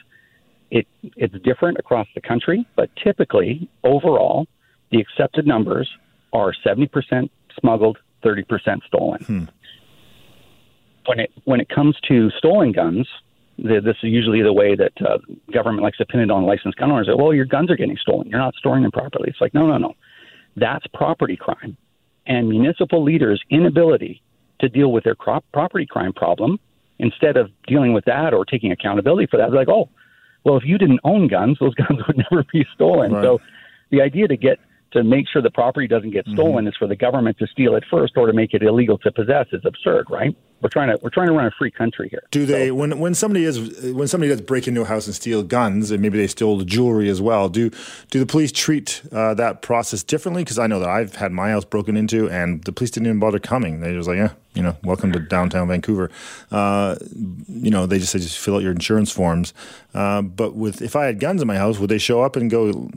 [0.71, 4.47] It, it's different across the country, but typically, overall,
[4.91, 5.89] the accepted numbers
[6.33, 9.23] are 70% smuggled, 30% stolen.
[9.25, 9.45] Hmm.
[11.07, 13.07] When it when it comes to stolen guns,
[13.59, 15.19] the, this is usually the way that uh,
[15.53, 17.07] government likes to pin it on licensed gun owners.
[17.07, 18.29] That, well, your guns are getting stolen.
[18.29, 19.29] You're not storing them properly.
[19.29, 19.95] It's like, no, no, no.
[20.57, 21.77] That's property crime.
[22.27, 24.21] And municipal leaders' inability
[24.61, 26.59] to deal with their crop property crime problem,
[26.99, 29.89] instead of dealing with that or taking accountability for that, they're like, oh,
[30.47, 33.13] well, if you didn't own guns, those guns would never be stolen.
[33.13, 33.23] Right.
[33.23, 33.41] So
[33.91, 34.61] the idea to get
[34.93, 36.69] to make sure the property doesn't get stolen mm-hmm.
[36.69, 39.47] is for the government to steal it first or to make it illegal to possess
[39.53, 40.35] is absurd, right?
[40.67, 42.25] We're trying to we're trying to run a free country here.
[42.33, 45.15] Do they so, when when somebody is when somebody does break into a house and
[45.15, 47.49] steal guns and maybe they steal the jewelry as well?
[47.49, 47.71] Do
[48.11, 50.43] do the police treat uh, that process differently?
[50.43, 53.21] Because I know that I've had my house broken into and the police didn't even
[53.21, 53.79] bother coming.
[53.79, 56.11] They just like, yeah, you know, welcome to downtown Vancouver.
[56.51, 56.97] Uh,
[57.49, 59.55] you know, they just say just fill out your insurance forms.
[59.95, 62.51] Uh, but with if I had guns in my house, would they show up and
[62.51, 62.91] go,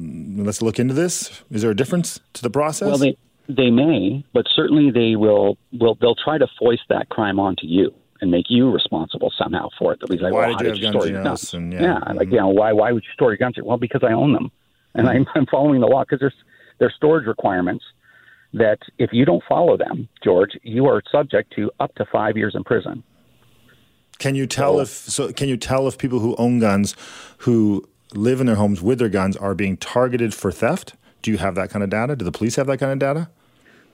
[0.44, 1.44] let's look into this?
[1.52, 2.88] Is there a difference to the process?
[2.88, 3.16] Well, they
[3.50, 5.58] they may, but certainly they will.
[5.74, 9.94] Will they'll try to foist that crime onto you and make you responsible somehow for
[9.94, 10.00] it.
[10.00, 11.54] They'll be like, why well, did you, you store your guns?
[11.54, 12.18] And, yeah, yeah mm-hmm.
[12.18, 13.56] like you know, why why would you store your guns?
[13.62, 14.52] Well, because I own them,
[14.94, 15.18] and mm-hmm.
[15.18, 16.34] I'm, I'm following the law because there's
[16.80, 17.84] there's storage requirements
[18.54, 22.54] that if you don't follow them, George, you are subject to up to five years
[22.56, 23.04] in prison.
[24.18, 25.34] Can you tell so, if so?
[25.34, 26.96] Can you tell if people who own guns,
[27.40, 30.96] who live in their homes with their guns, are being targeted for theft?
[31.22, 32.16] Do you have that kind of data?
[32.16, 33.30] Do the police have that kind of data?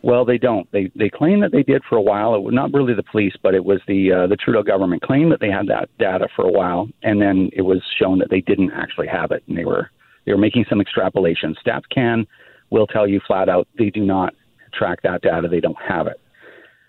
[0.01, 0.71] Well, they don't.
[0.71, 2.35] They they claim that they did for a while.
[2.35, 5.31] It was not really the police, but it was the uh, the Trudeau government claimed
[5.31, 8.41] that they had that data for a while, and then it was shown that they
[8.41, 9.89] didn't actually have it, and they were
[10.25, 11.55] they were making some extrapolations.
[11.65, 12.27] StatsCan
[12.69, 14.33] will tell you flat out they do not
[14.73, 15.47] track that data.
[15.47, 16.19] They don't have it.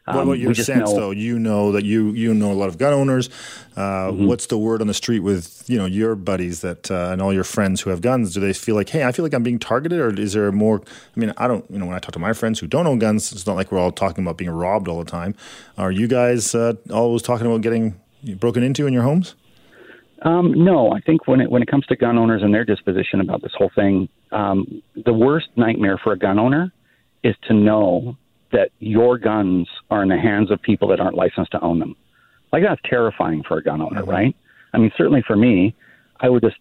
[0.07, 1.11] What about um, your sense, know, though?
[1.11, 3.29] You know that you you know a lot of gun owners.
[3.77, 4.27] Uh, mm-hmm.
[4.27, 7.33] What's the word on the street with you know your buddies that uh, and all
[7.33, 8.33] your friends who have guns?
[8.33, 10.81] Do they feel like, hey, I feel like I'm being targeted, or is there more?
[11.16, 11.69] I mean, I don't.
[11.69, 13.73] You know, when I talk to my friends who don't own guns, it's not like
[13.73, 15.35] we're all talking about being robbed all the time.
[15.77, 18.01] Are you guys uh, always talking about getting
[18.38, 19.35] broken into in your homes?
[20.23, 23.21] Um, no, I think when it when it comes to gun owners and their disposition
[23.21, 26.73] about this whole thing, um, the worst nightmare for a gun owner
[27.25, 28.16] is to know
[28.57, 31.95] that your guns are in the hands of people that aren't licensed to own them.
[32.53, 34.11] Like that's terrifying for a gun owner, mm-hmm.
[34.11, 34.37] right?
[34.73, 35.75] I mean, certainly for me,
[36.21, 36.57] I would just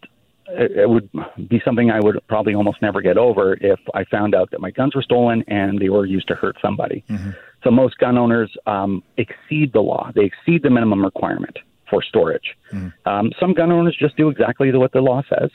[0.47, 1.09] it would
[1.49, 4.69] be something I would probably almost never get over if I found out that my
[4.69, 7.03] guns were stolen and they were used to hurt somebody.
[7.09, 7.31] Mm-hmm.
[7.63, 11.57] So most gun owners um, exceed the law; they exceed the minimum requirement
[11.89, 12.55] for storage.
[12.73, 13.09] Mm-hmm.
[13.09, 15.49] Um, some gun owners just do exactly what the law says,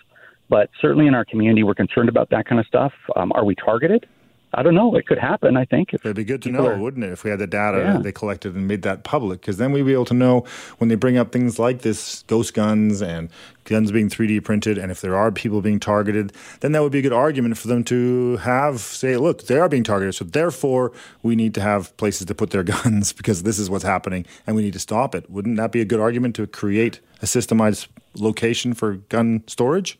[0.48, 2.92] but certainly in our community, we're concerned about that kind of stuff.
[3.14, 4.06] Um, are we targeted?
[4.52, 4.94] I don't know.
[4.96, 5.56] It could happen.
[5.56, 7.78] I think it'd be good to know, are, wouldn't it, if we had the data
[7.78, 7.98] yeah.
[7.98, 9.40] they collected and made that public?
[9.40, 10.44] Because then we'd be able to know
[10.78, 13.30] when they bring up things like this, ghost guns and
[13.64, 16.98] guns being 3D printed, and if there are people being targeted, then that would be
[16.98, 20.90] a good argument for them to have say, look, they are being targeted, so therefore
[21.22, 24.56] we need to have places to put their guns because this is what's happening, and
[24.56, 25.30] we need to stop it.
[25.30, 27.86] Wouldn't that be a good argument to create a systemized
[28.16, 29.96] location for gun storage?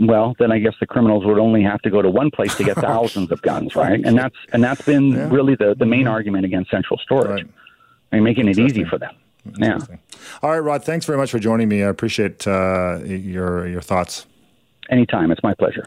[0.00, 2.64] Well, then I guess the criminals would only have to go to one place to
[2.64, 4.00] get thousands of guns, right?
[4.04, 5.28] And that's and that's been yeah.
[5.30, 6.10] really the, the main mm-hmm.
[6.10, 7.44] argument against central storage.
[7.44, 7.52] Right.
[8.12, 9.14] I mean, making it easy for them.
[9.58, 9.78] Yeah.
[10.42, 10.84] All right, Rod.
[10.84, 11.82] Thanks very much for joining me.
[11.82, 14.26] I appreciate uh, your your thoughts.
[14.88, 15.30] Anytime.
[15.30, 15.86] It's my pleasure.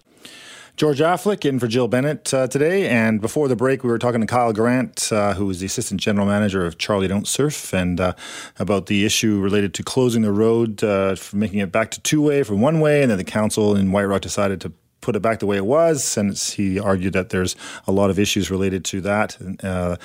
[0.75, 2.89] George Affleck in for Jill Bennett uh, today.
[2.89, 6.01] And before the break, we were talking to Kyle Grant, uh, who is the assistant
[6.01, 8.13] general manager of Charlie Don't Surf, and uh,
[8.57, 12.41] about the issue related to closing the road, uh, making it back to two way
[12.41, 13.03] from one way.
[13.03, 15.65] And then the council in White Rock decided to put it back the way it
[15.65, 19.37] was, since he argued that there's a lot of issues related to that.
[19.63, 19.97] Uh,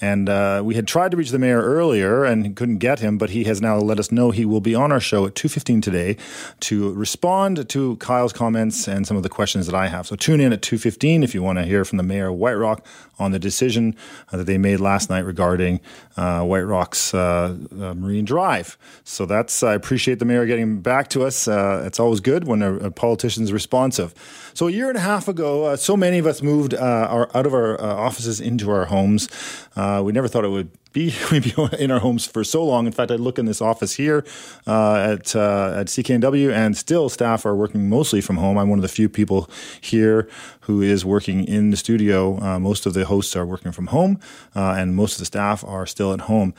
[0.00, 3.30] and uh, we had tried to reach the mayor earlier and couldn't get him, but
[3.30, 6.16] he has now let us know he will be on our show at 2.15 today
[6.60, 10.06] to respond to Kyle's comments and some of the questions that I have.
[10.06, 12.54] So tune in at 2.15 if you want to hear from the mayor of White
[12.54, 12.86] Rock
[13.18, 13.96] on the decision
[14.32, 15.80] uh, that they made last night regarding
[16.16, 18.76] uh, White Rock's uh, uh, Marine Drive.
[19.04, 21.48] So that's, I appreciate the mayor getting back to us.
[21.48, 24.14] it's always good when a, a politician's responsive.
[24.56, 27.28] So a year and a half ago, uh, so many of us moved uh, our,
[27.36, 29.28] out of our uh, offices into our homes.
[29.76, 32.86] Uh, we never thought it would be we'd be in our homes for so long.
[32.86, 34.24] In fact, I look in this office here
[34.66, 38.56] uh, at uh, at CKNW, and still staff are working mostly from home.
[38.56, 40.26] I'm one of the few people here
[40.60, 42.58] who is working in the studio.
[42.58, 44.18] most of the hosts are working from home,
[44.54, 46.54] and most of the staff are still at home.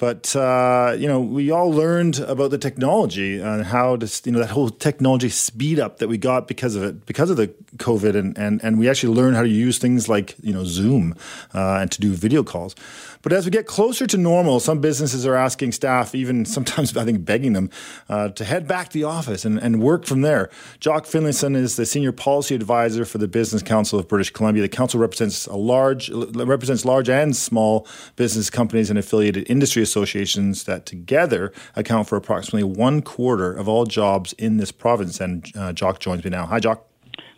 [0.00, 4.38] But uh, you know, we all learned about the technology and how to, you know
[4.38, 8.16] that whole technology speed up that we got because of it, because of the COVID,
[8.16, 11.14] and and, and we actually learned how to use things like you know Zoom
[11.54, 12.74] uh, and to do video calls.
[13.22, 17.04] But as we get closer to normal, some businesses are asking staff, even sometimes I
[17.04, 17.70] think begging them,
[18.08, 20.50] uh, to head back to the office and, and work from there.
[20.78, 24.62] Jock Finlayson is the senior policy advisor for the Business Council of British Columbia.
[24.62, 30.64] The council represents a large represents large and small business companies and affiliated industry associations
[30.64, 35.20] that together account for approximately one quarter of all jobs in this province.
[35.20, 36.46] And uh, Jock joins me now.
[36.46, 36.89] Hi, Jock.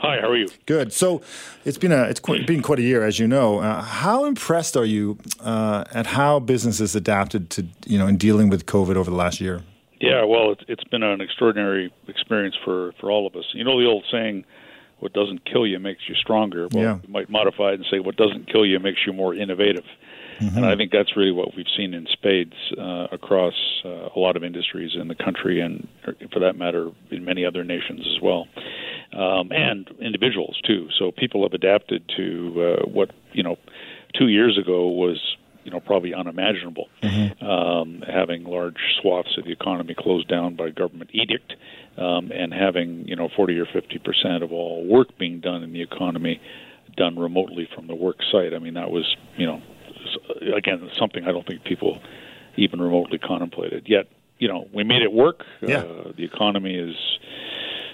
[0.03, 0.49] Hi, how are you?
[0.67, 0.93] Good.
[0.93, 1.23] So
[1.65, 3.61] it's been a it's quite, been quite a year, as you know.
[3.61, 8.49] Uh, how impressed are you uh, at how businesses adapted to you know in dealing
[8.49, 9.63] with COVID over the last year?
[10.01, 13.45] Yeah, well, it's, it's been an extraordinary experience for for all of us.
[13.53, 14.45] You know the old saying,
[14.99, 16.99] "What doesn't kill you makes you stronger." Well, yeah.
[17.01, 19.85] you might modify it and say, "What doesn't kill you makes you more innovative."
[20.41, 20.57] Mm-hmm.
[20.57, 24.37] And I think that's really what we've seen in spades uh, across uh, a lot
[24.37, 25.87] of industries in the country, and
[26.33, 28.47] for that matter, in many other nations as well
[29.15, 30.89] um, and individuals too.
[30.99, 33.57] So people have adapted to uh, what you know
[34.19, 37.45] two years ago was you know probably unimaginable, mm-hmm.
[37.45, 41.55] um, having large swaths of the economy closed down by government edict,
[41.99, 45.73] um, and having you know 40 or 50 percent of all work being done in
[45.73, 46.41] the economy
[46.97, 48.55] done remotely from the work site.
[48.55, 49.63] I mean that was you know
[50.57, 52.01] again something I don't think people
[52.57, 53.85] even remotely contemplated.
[53.87, 55.45] Yet you know we made it work.
[55.61, 55.79] Yeah.
[55.79, 56.97] Uh, the economy is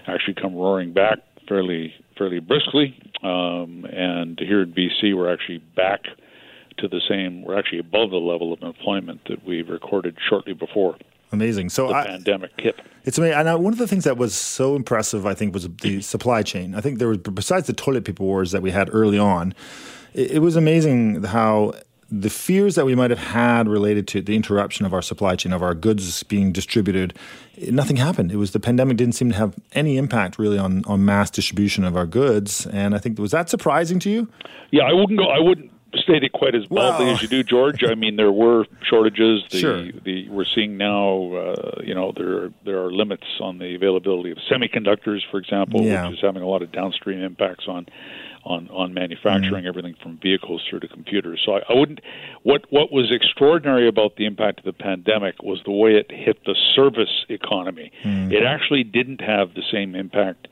[0.06, 1.18] actually come roaring back
[1.48, 2.98] fairly fairly briskly.
[3.22, 6.04] Um, and here in BC, we're actually back
[6.78, 7.42] to the same.
[7.42, 10.96] We're actually above the level of employment that we recorded shortly before.
[11.30, 11.68] Amazing.
[11.68, 12.80] So the I, pandemic hit.
[13.04, 13.38] It's amazing.
[13.38, 16.74] And one of the things that was so impressive, I think, was the supply chain.
[16.74, 19.54] I think there was besides the toilet paper wars that we had early on.
[20.14, 21.74] It, it was amazing how
[22.10, 25.52] the fears that we might have had related to the interruption of our supply chain,
[25.52, 27.16] of our goods being distributed,
[27.70, 28.32] nothing happened.
[28.32, 31.84] It was the pandemic didn't seem to have any impact really on, on mass distribution
[31.84, 32.66] of our goods.
[32.66, 34.28] And I think was that surprising to you?
[34.70, 35.26] Yeah, I wouldn't go.
[35.26, 37.82] I wouldn't state it quite as baldly well, as you do, George.
[37.84, 39.42] I mean, there were shortages.
[39.50, 39.92] The, sure.
[40.04, 44.38] The, we're seeing now, uh, you know, there there are limits on the availability of
[44.50, 46.08] semiconductors, for example, yeah.
[46.08, 47.86] which is having a lot of downstream impacts on
[48.48, 49.68] on on manufacturing mm-hmm.
[49.68, 51.42] everything from vehicles through to computers.
[51.44, 52.00] So I, I wouldn't.
[52.42, 56.44] What what was extraordinary about the impact of the pandemic was the way it hit
[56.44, 57.92] the service economy.
[58.04, 58.32] Mm-hmm.
[58.32, 60.48] It actually didn't have the same impact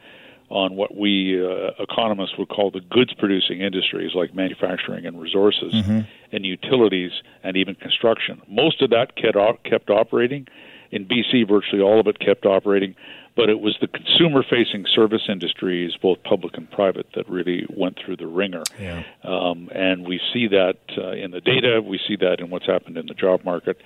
[0.48, 5.72] on what we uh, economists would call the goods producing industries like manufacturing and resources
[5.74, 6.00] mm-hmm.
[6.30, 7.10] and utilities
[7.42, 8.40] and even construction.
[8.48, 10.46] Most of that kept, kept operating.
[10.92, 12.94] In BC, virtually all of it kept operating
[13.36, 17.98] but it was the consumer facing service industries, both public and private, that really went
[18.04, 18.62] through the wringer.
[18.80, 19.02] Yeah.
[19.22, 22.96] Um, and we see that uh, in the data, we see that in what's happened
[22.96, 23.76] in the job market,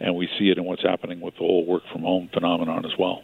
[0.00, 2.92] and we see it in what's happening with the whole work from home phenomenon as
[2.98, 3.22] well.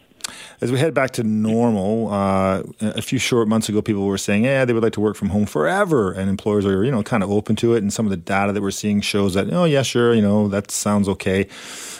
[0.61, 4.45] As we head back to normal, uh, a few short months ago, people were saying,
[4.45, 7.23] "Yeah, they would like to work from home forever," and employers are, you know, kind
[7.23, 7.83] of open to it.
[7.83, 10.47] And some of the data that we're seeing shows that, oh, yeah, sure, you know,
[10.47, 11.47] that sounds okay.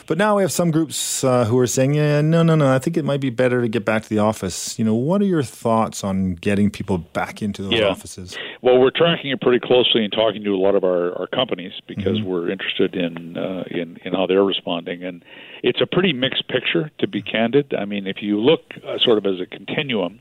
[0.06, 2.78] But now we have some groups uh, who are saying, yeah, no, no, no, I
[2.78, 4.78] think it might be better to get back to the office.
[4.78, 7.86] You know, what are your thoughts on getting people back into those yeah.
[7.86, 8.36] offices?
[8.60, 11.72] Well, we're tracking it pretty closely and talking to a lot of our, our companies
[11.86, 12.28] because mm-hmm.
[12.28, 15.24] we're interested in, uh, in in how they're responding, and
[15.64, 17.72] it's a pretty mixed picture, to be candid.
[17.72, 20.20] I mean, if you look uh, sort of as a continuum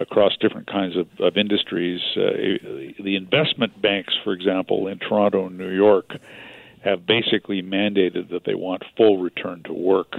[0.00, 5.56] across different kinds of, of industries, uh, the investment banks, for example, in Toronto and
[5.56, 6.10] New York
[6.82, 10.16] have basically mandated that they want full return to work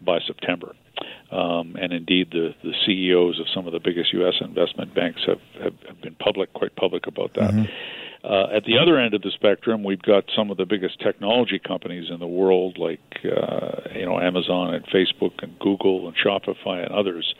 [0.00, 0.76] by September.
[1.32, 4.34] Um, and indeed, the, the CEOs of some of the biggest U.S.
[4.40, 7.50] investment banks have, have, have been public, quite public about that.
[7.50, 8.07] Mm-hmm.
[8.24, 11.60] Uh, at the other end of the spectrum, we've got some of the biggest technology
[11.60, 16.84] companies in the world, like uh, you know Amazon and Facebook and Google and Shopify
[16.84, 17.34] and others,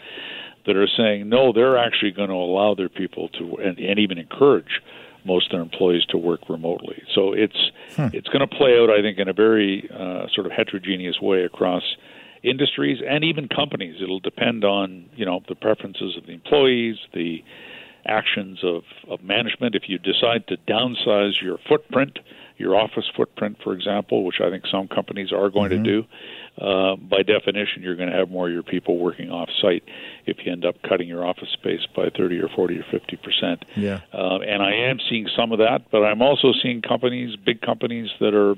[0.67, 4.19] that are saying no, they're actually going to allow their people to and, and even
[4.19, 4.81] encourage
[5.25, 7.03] most of their employees to work remotely.
[7.13, 8.07] So it's hmm.
[8.13, 11.43] it's going to play out, I think, in a very uh, sort of heterogeneous way
[11.43, 11.83] across
[12.45, 13.97] industries and even companies.
[14.03, 17.43] It'll depend on you know the preferences of the employees, the
[18.07, 19.75] actions of, of management.
[19.75, 22.19] If you decide to downsize your footprint,
[22.57, 25.85] your office footprint, for example, which I think some companies are going mm-hmm.
[25.85, 29.49] to do, uh, by definition, you're going to have more of your people working off
[29.63, 29.85] site
[30.27, 33.65] if you end up cutting your office space by 30 or 40 or 50 percent.
[33.77, 34.01] Yeah.
[34.13, 38.11] Uh, and I am seeing some of that, but I'm also seeing companies, big companies,
[38.21, 38.57] that are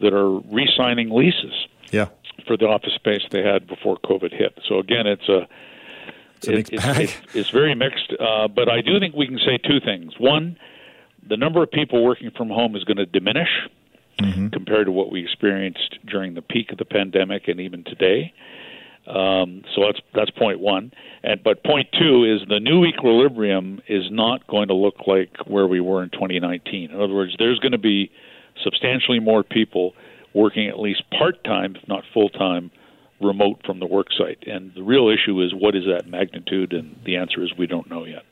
[0.00, 1.54] that are re-signing leases.
[1.90, 2.08] Yeah.
[2.46, 4.58] For the office space they had before COVID hit.
[4.68, 5.48] So again, it's a
[6.48, 9.80] it's, it, it's, it's, very mixed, uh, but I do think we can say two
[9.80, 10.12] things.
[10.18, 10.56] One,
[11.28, 13.48] the number of people working from home is going to diminish
[14.18, 14.48] mm-hmm.
[14.48, 18.32] compared to what we experienced during the peak of the pandemic and even today.
[19.06, 20.92] Um, so that's that's point one.
[21.22, 25.66] And but point two is the new equilibrium is not going to look like where
[25.66, 26.90] we were in 2019.
[26.90, 28.10] In other words, there's going to be
[28.64, 29.94] substantially more people
[30.34, 32.70] working at least part time, if not full time,
[33.20, 34.44] remote from the work site.
[34.46, 36.72] And the real issue is what is that magnitude?
[36.72, 38.24] And the answer is we don't know yet.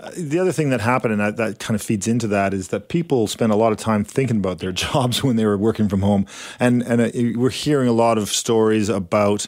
[0.00, 2.68] Uh, the other thing that happened, and that, that, kind of feeds into that, is
[2.68, 5.88] that people spend a lot of time thinking about their jobs when they were working
[5.88, 6.26] from home.
[6.58, 9.46] And, and uh, we're hearing a lot of stories about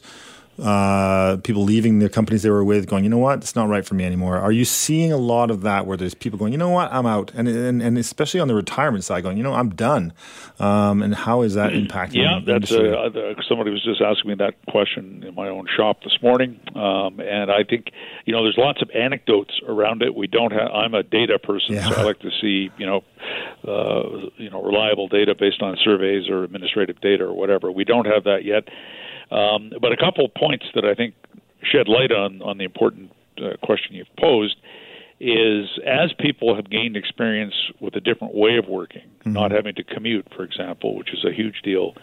[0.59, 3.85] uh, people leaving the companies they were with, going, you know what, it's not right
[3.85, 4.39] for me anymore.
[4.39, 7.07] Are you seeing a lot of that where there's people going, you know what, I'm
[7.07, 10.13] out, and and, and especially on the retirement side, going, you know, I'm done.
[10.61, 12.23] Um, and how is that impacting?
[12.23, 16.17] Yeah, that's uh, somebody was just asking me that question in my own shop this
[16.23, 17.91] morning, um, and I think
[18.25, 20.15] you know there's lots of anecdotes around it.
[20.15, 20.71] We don't have.
[20.73, 21.89] I'm a data person, yeah.
[21.89, 23.05] so I like to see you know,
[23.67, 27.71] uh, you know, reliable data based on surveys or administrative data or whatever.
[27.71, 28.69] We don't have that yet.
[29.35, 31.15] Um, but a couple of points that I think
[31.63, 34.57] shed light on on the important uh, question you've posed
[35.21, 39.33] is as people have gained experience with a different way of working, mm-hmm.
[39.33, 41.95] not having to commute, for example, which is a huge deal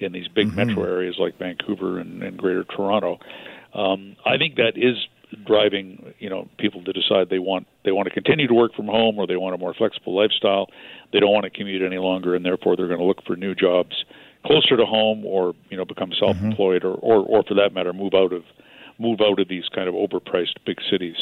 [0.00, 0.68] in these big mm-hmm.
[0.68, 3.18] metro areas like Vancouver and, and Greater Toronto.
[3.74, 4.96] Um, I think that is
[5.44, 8.86] driving you know people to decide they want they want to continue to work from
[8.86, 10.68] home or they want a more flexible lifestyle.
[11.12, 13.54] They don't want to commute any longer, and therefore they're going to look for new
[13.54, 14.04] jobs
[14.46, 17.06] closer to home or you know become self-employed mm-hmm.
[17.06, 18.42] or, or or for that matter move out of
[18.98, 21.14] move out of these kind of overpriced big cities.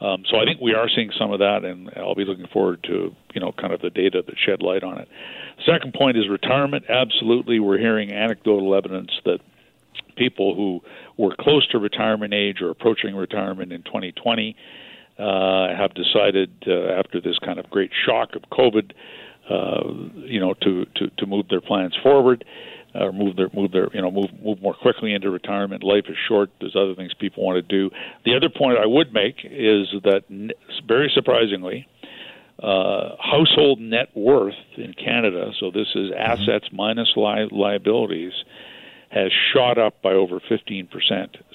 [0.00, 2.82] Um, so I think we are seeing some of that, and I'll be looking forward
[2.84, 5.08] to you know kind of the data that shed light on it.
[5.64, 6.84] Second point is retirement.
[6.88, 9.40] Absolutely, we're hearing anecdotal evidence that
[10.16, 10.80] people who
[11.16, 14.56] were close to retirement age or approaching retirement in 2020
[15.18, 18.92] uh, have decided uh, after this kind of great shock of COVID
[19.50, 19.82] uh,
[20.14, 22.44] you know, to, to, to move their plans forward,
[22.94, 25.82] or uh, move their move their you know move move more quickly into retirement.
[25.82, 26.50] Life is short.
[26.60, 27.94] There's other things people want to do.
[28.24, 30.22] The other point I would make is that
[30.86, 31.86] very surprisingly,
[32.62, 35.52] uh, household net worth in Canada.
[35.58, 36.20] So this is mm-hmm.
[36.20, 38.32] assets minus li- liabilities
[39.10, 40.88] has shot up by over 15%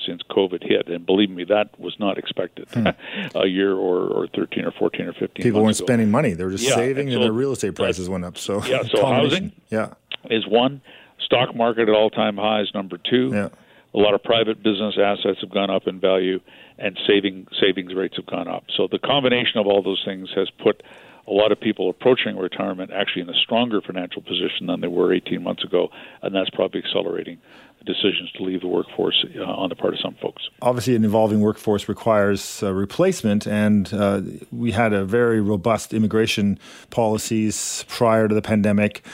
[0.06, 0.89] since COVID hit.
[0.89, 2.88] And believe me, that was not expected hmm.
[3.36, 5.86] a year or, or 13 or 14 or 15 People weren't ago.
[5.86, 6.34] spending money.
[6.34, 8.38] They were just yeah, saving, and, so and their real estate prices went up.
[8.38, 9.93] So, yeah, so housing yeah.
[10.30, 10.82] is one.
[11.26, 13.32] Stock market at all time highs, number two.
[13.34, 13.49] Yeah.
[13.93, 16.41] A lot of private business assets have gone up in value,
[16.78, 18.66] and saving savings rates have gone up.
[18.76, 20.84] So the combination of all those things has put
[21.28, 25.13] a lot of people approaching retirement actually in a stronger financial position than they were
[25.13, 25.89] 18 months ago,
[26.21, 27.39] and that's probably accelerating
[27.86, 30.49] decisions to leave the workforce uh, on the part of some folks.
[30.61, 34.21] Obviously, an evolving workforce requires uh, replacement, and uh,
[34.51, 36.59] we had a very robust immigration
[36.89, 39.05] policies prior to the pandemic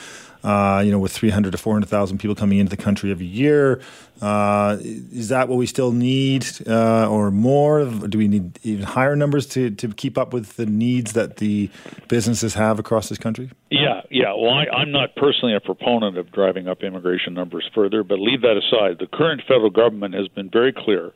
[0.44, 3.80] uh, you know, with 300 to 400,000 people coming into the country every year.
[4.20, 7.84] Uh, is that what we still need uh, or more?
[7.84, 11.70] Do we need even higher numbers to, to keep up with the needs that the
[12.08, 13.50] businesses have across this country?
[13.70, 14.32] Yeah, yeah.
[14.34, 18.42] Well, I, I'm not personally a proponent of driving up immigration numbers further, but leave
[18.42, 18.98] that aside.
[18.98, 21.12] The current federal government has been very clear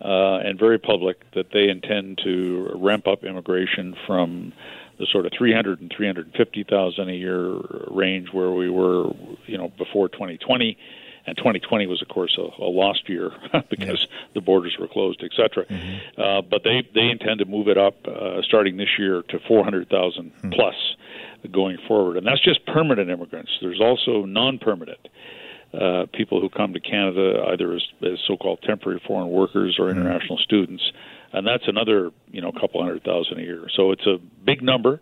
[0.00, 4.52] uh, and very public that they intend to ramp up immigration from
[5.00, 7.58] the sort of 300 and 350,000 a year
[7.90, 9.10] range where we were,
[9.46, 10.76] you know, before 2020.
[11.26, 13.32] And 2020 was, of course, a, a lost year
[13.70, 14.16] because yeah.
[14.34, 15.64] the borders were closed, et cetera.
[15.64, 16.20] Mm-hmm.
[16.20, 20.32] Uh, but they they intend to move it up uh, starting this year to 400,000
[20.32, 20.50] mm-hmm.
[20.50, 20.74] plus
[21.50, 23.50] going forward, and that's just permanent immigrants.
[23.60, 25.08] There's also non-permanent.
[25.72, 30.00] Uh, people who come to Canada either as, as so-called temporary foreign workers or mm-hmm.
[30.00, 30.42] international mm-hmm.
[30.42, 30.92] students
[31.32, 33.66] and that's another you know couple hundred thousand a year.
[33.74, 35.00] So it's a big number,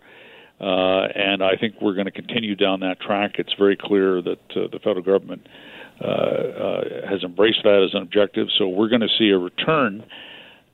[0.59, 3.35] uh, and I think we're going to continue down that track.
[3.37, 5.47] It's very clear that uh, the federal government
[6.01, 8.47] uh, uh, has embraced that as an objective.
[8.57, 10.03] So we're going to see a return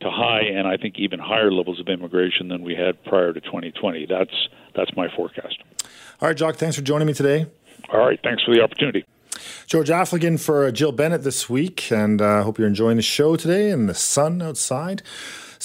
[0.02, 3.42] to high and I think even higher levels of immigration than we had prior to
[3.42, 4.06] 2020.
[4.06, 5.58] That's that's my forecast.
[6.22, 7.48] All right, Jock, thanks for joining me today.
[7.92, 9.06] All right, thanks for the opportunity.
[9.68, 13.04] George Affleck in for Jill Bennett this week, and I uh, hope you're enjoying the
[13.04, 15.02] show today and the sun outside.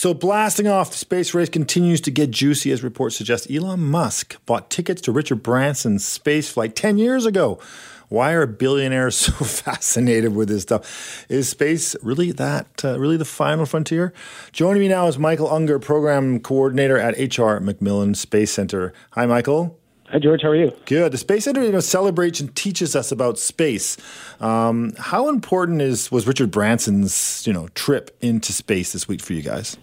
[0.01, 4.39] So, blasting off, the space race continues to get juicy as reports suggest Elon Musk
[4.47, 7.61] bought tickets to Richard Branson's space flight 10 years ago.
[8.09, 11.27] Why are billionaires so fascinated with this stuff?
[11.29, 14.15] Is space really that uh, really the final frontier?
[14.53, 18.95] Joining me now is Michael Unger, program coordinator at HR Macmillan Space Center.
[19.11, 19.79] Hi, Michael.
[20.09, 20.41] Hi, George.
[20.41, 20.73] How are you?
[20.87, 21.13] Good.
[21.13, 23.99] The Space Center, you know, celebrates and teaches us about space.
[24.41, 29.35] Um, how important is was Richard Branson's, you know, trip into space this week for
[29.35, 29.77] you guys?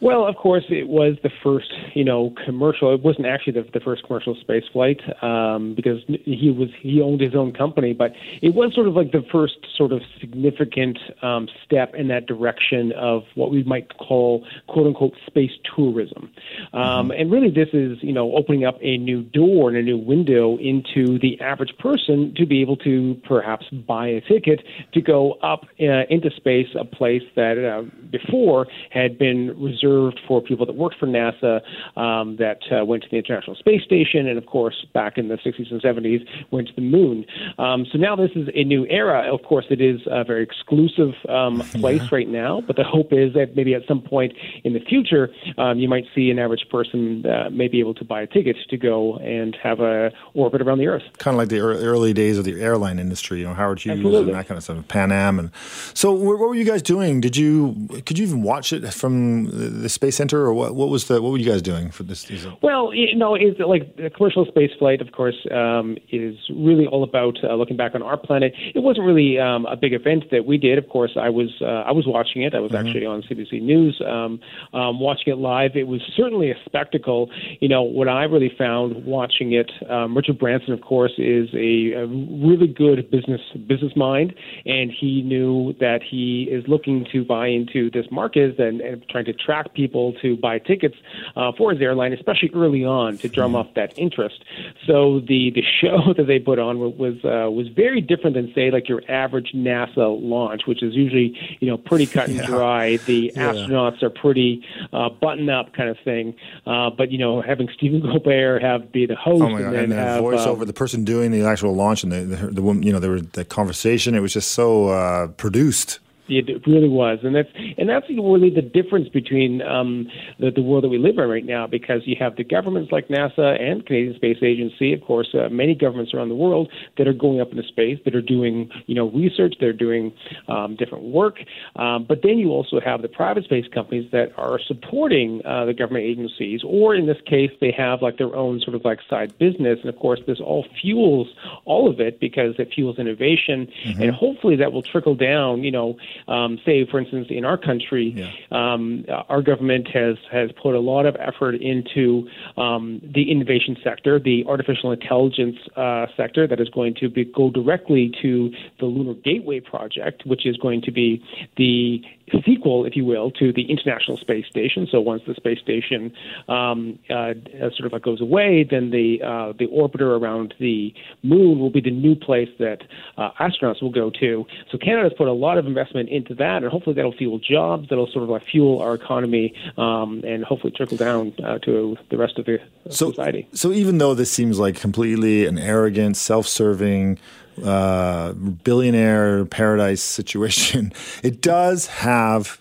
[0.00, 2.94] Well, of course, it was the first, you know, commercial.
[2.94, 7.20] It wasn't actually the, the first commercial space flight um, because he was he owned
[7.20, 11.48] his own company, but it was sort of like the first sort of significant um,
[11.64, 16.30] step in that direction of what we might call "quote unquote" space tourism.
[16.72, 17.10] Um, mm-hmm.
[17.10, 20.58] And really, this is you know opening up a new door and a new window
[20.58, 25.64] into the average person to be able to perhaps buy a ticket to go up
[25.80, 27.82] uh, into space, a place that uh,
[28.12, 31.60] before had been reserved reserved for people that worked for NASA,
[31.98, 35.36] um, that uh, went to the International Space Station, and of course, back in the
[35.36, 37.24] 60s and 70s, went to the moon.
[37.58, 39.32] Um, so now this is a new era.
[39.32, 42.08] Of course, it is a very exclusive um, place yeah.
[42.12, 44.32] right now, but the hope is that maybe at some point
[44.64, 48.04] in the future, um, you might see an average person uh, may be able to
[48.04, 51.02] buy a ticket to go and have a orbit around the Earth.
[51.18, 54.32] Kind of like the early days of the airline industry, you know, Howard Hughes Absolutely.
[54.32, 55.38] and that kind of stuff, Pan Am.
[55.38, 55.50] And
[55.94, 57.20] so, what were you guys doing?
[57.20, 60.74] Did you could you even watch it from the Space Center, or what?
[60.74, 61.20] What was the?
[61.22, 62.56] What were you guys doing for this season?
[62.62, 65.00] Well, you know, it's like commercial space flight.
[65.00, 68.52] Of course, um, is really all about uh, looking back on our planet.
[68.74, 70.78] It wasn't really um, a big event that we did.
[70.78, 72.54] Of course, I was uh, I was watching it.
[72.54, 72.86] I was mm-hmm.
[72.86, 74.40] actually on CBC News um,
[74.72, 75.72] um, watching it live.
[75.74, 77.30] It was certainly a spectacle.
[77.60, 81.92] You know, what I really found watching it, um, Richard Branson, of course, is a,
[81.92, 87.48] a really good business business mind, and he knew that he is looking to buy
[87.48, 89.32] into this market and, and trying to
[89.68, 90.96] attract people to buy tickets
[91.36, 94.44] uh, for his airline, especially early on, to drum up that interest.
[94.86, 98.70] So the the show that they put on was uh, was very different than say
[98.70, 102.46] like your average NASA launch, which is usually you know pretty cut and yeah.
[102.46, 102.96] dry.
[102.96, 103.52] The yeah.
[103.52, 106.34] astronauts are pretty uh, button up kind of thing.
[106.66, 109.92] Uh, but you know having Stephen Colbert have be the host oh and then and
[109.92, 112.98] have voiceover, um, the person doing the actual launch and the the, the you know
[112.98, 114.14] there was the conversation.
[114.14, 116.00] It was just so uh, produced.
[116.28, 117.48] It really was, and that's
[117.78, 120.08] and that's really the difference between um,
[120.38, 121.66] the, the world that we live in right now.
[121.66, 125.74] Because you have the governments like NASA and Canadian Space Agency, of course, uh, many
[125.74, 129.10] governments around the world that are going up into space, that are doing you know
[129.10, 130.12] research, they're doing
[130.48, 131.36] um, different work.
[131.76, 135.74] Um, but then you also have the private space companies that are supporting uh, the
[135.74, 139.36] government agencies, or in this case, they have like their own sort of like side
[139.38, 139.78] business.
[139.80, 141.28] And of course, this all fuels
[141.64, 144.02] all of it because it fuels innovation, mm-hmm.
[144.02, 145.64] and hopefully that will trickle down.
[145.64, 145.96] You know
[146.26, 148.32] um, say, for instance, in our country, yeah.
[148.50, 154.18] um, our government has has put a lot of effort into um, the innovation sector,
[154.18, 158.50] the artificial intelligence uh, sector that is going to be, go directly to
[158.80, 161.22] the Lunar Gateway project, which is going to be
[161.56, 162.02] the
[162.44, 164.86] sequel, if you will, to the International Space Station.
[164.90, 166.12] So once the space station
[166.48, 171.58] um, uh, sort of like goes away, then the uh, the orbiter around the moon
[171.58, 172.82] will be the new place that
[173.16, 174.46] uh, astronauts will go to.
[174.70, 178.10] So Canada's put a lot of investment into that, and hopefully that'll fuel jobs, that'll
[178.10, 182.38] sort of like fuel our economy, um, and hopefully trickle down uh, to the rest
[182.38, 182.58] of the
[182.90, 183.48] so, society.
[183.52, 187.18] So even though this seems like completely an arrogant, self-serving
[187.64, 190.92] uh, billionaire paradise situation,
[191.22, 192.60] it does have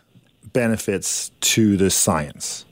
[0.54, 2.66] benefits to the science.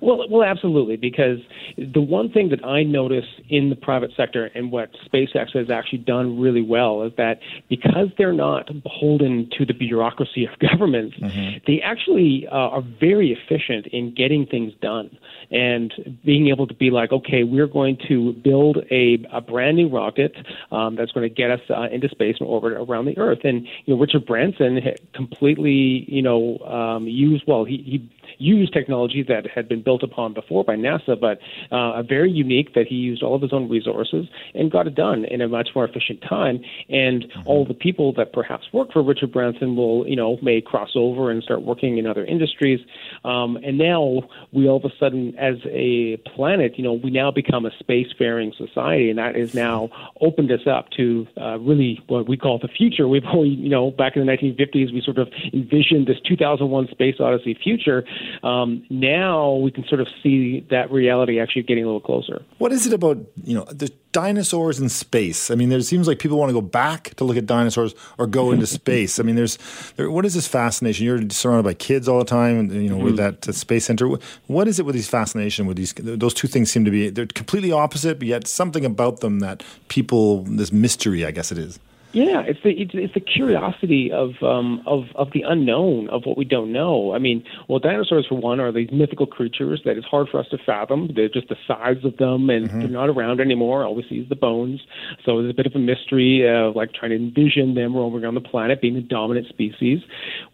[0.00, 1.38] Well, well, absolutely, because
[1.76, 5.98] the one thing that I notice in the private sector and what SpaceX has actually
[5.98, 11.58] done really well is that because they're not beholden to the bureaucracy of governments, mm-hmm.
[11.66, 15.16] they actually uh, are very efficient in getting things done
[15.50, 15.92] and
[16.24, 20.34] being able to be like, okay, we're going to build a, a brand new rocket
[20.72, 23.40] um, that's going to get us uh, into space and orbit around the Earth.
[23.44, 24.80] And you know, Richard Branson
[25.14, 27.64] completely, you know, um, used well.
[27.64, 31.38] He, he use technology that had been built upon before by NASA, but
[31.72, 34.94] uh, a very unique that he used all of his own resources and got it
[34.94, 36.60] done in a much more efficient time.
[36.88, 37.42] And mm-hmm.
[37.46, 41.30] all the people that perhaps work for Richard Branson will, you know, may cross over
[41.30, 42.80] and start working in other industries.
[43.24, 44.22] Um, and now
[44.52, 48.54] we all of a sudden, as a planet, you know, we now become a spacefaring
[48.56, 52.68] society, and that is now opened us up to uh, really what we call the
[52.68, 53.08] future.
[53.08, 57.16] We've only, you know, back in the 1950s, we sort of envisioned this 2001 Space
[57.20, 58.04] Odyssey future.
[58.42, 62.42] Um, now we can sort of see that reality actually getting a little closer.
[62.58, 65.50] What is it about, you know, the dinosaurs in space?
[65.50, 68.26] I mean, there seems like people want to go back to look at dinosaurs or
[68.26, 69.18] go into space.
[69.18, 69.58] I mean, there's,
[69.96, 71.06] there, what is this fascination?
[71.06, 73.04] You're surrounded by kids all the time, you know, mm-hmm.
[73.04, 74.08] with that uh, space center.
[74.46, 75.92] What is it with these fascination with these?
[75.94, 79.62] Those two things seem to be they're completely opposite, but yet something about them that
[79.88, 81.78] people this mystery, I guess it is.
[82.14, 86.38] Yeah, it's the it's, it's the curiosity of um of of the unknown of what
[86.38, 87.12] we don't know.
[87.12, 90.46] I mean, well, dinosaurs for one are these mythical creatures that it's hard for us
[90.52, 91.10] to fathom.
[91.14, 92.78] They're just the size of them, and mm-hmm.
[92.80, 93.84] they're not around anymore.
[93.84, 94.80] All we see is the bones.
[95.24, 98.34] So there's a bit of a mystery of like trying to envision them roaming around
[98.34, 100.00] the planet, being the dominant species.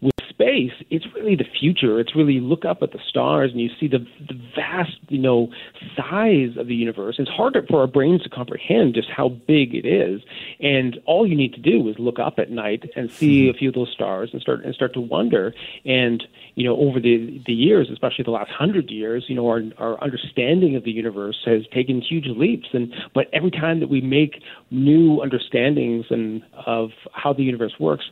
[0.01, 1.99] With space, it's really the future.
[1.99, 5.49] It's really look up at the stars and you see the, the vast, you know,
[5.95, 7.15] size of the universe.
[7.19, 10.21] It's hard for our brains to comprehend just how big it is.
[10.59, 13.55] And all you need to do is look up at night and see hmm.
[13.55, 15.53] a few of those stars and start and start to wonder.
[15.85, 16.23] And
[16.55, 20.01] you know, over the the years, especially the last hundred years, you know, our our
[20.01, 22.67] understanding of the universe has taken huge leaps.
[22.73, 28.05] And but every time that we make new understandings and of how the universe works,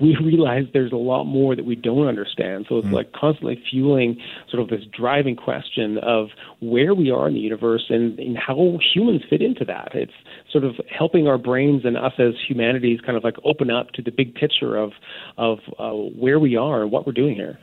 [0.00, 2.66] we realize there's a lot more that we don't understand.
[2.68, 2.94] So it's mm-hmm.
[2.94, 4.20] like constantly fueling
[4.50, 6.28] sort of this driving question of
[6.60, 9.94] where we are in the universe and, and how humans fit into that.
[9.94, 10.12] It's
[10.50, 14.02] sort of helping our brains and us as humanities kind of like open up to
[14.02, 14.92] the big picture of
[15.36, 17.58] of uh, where we are and what we're doing here.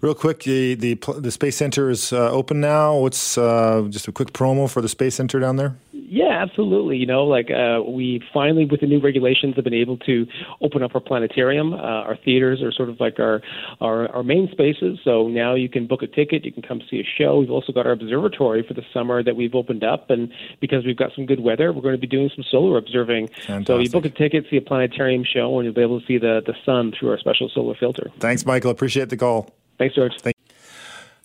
[0.00, 2.96] Real quick, the the, the Space Center is uh, open now.
[2.96, 5.76] What's uh, just a quick promo for the Space Center down there?
[5.92, 6.96] Yeah, absolutely.
[6.96, 10.26] You know, like uh, we finally, with the new regulations, have been able to
[10.60, 11.72] open up our planetarium.
[11.72, 13.42] Uh, our theaters are sort of like our,
[13.80, 14.98] our our main spaces.
[15.04, 17.38] So now you can book a ticket, you can come see a show.
[17.38, 20.96] We've also got our observatory for the summer that we've opened up, and because we've
[20.96, 23.28] got some good weather, we're going to be doing some solar observing.
[23.28, 23.66] Fantastic.
[23.66, 26.18] So you book a ticket, see a planetarium show, and you'll be able to see
[26.18, 28.10] the the sun through our special solar filter.
[28.18, 28.70] Thanks, Michael.
[28.70, 29.54] Appreciate the call.
[29.80, 30.12] Thanks, George.
[30.20, 30.36] Thank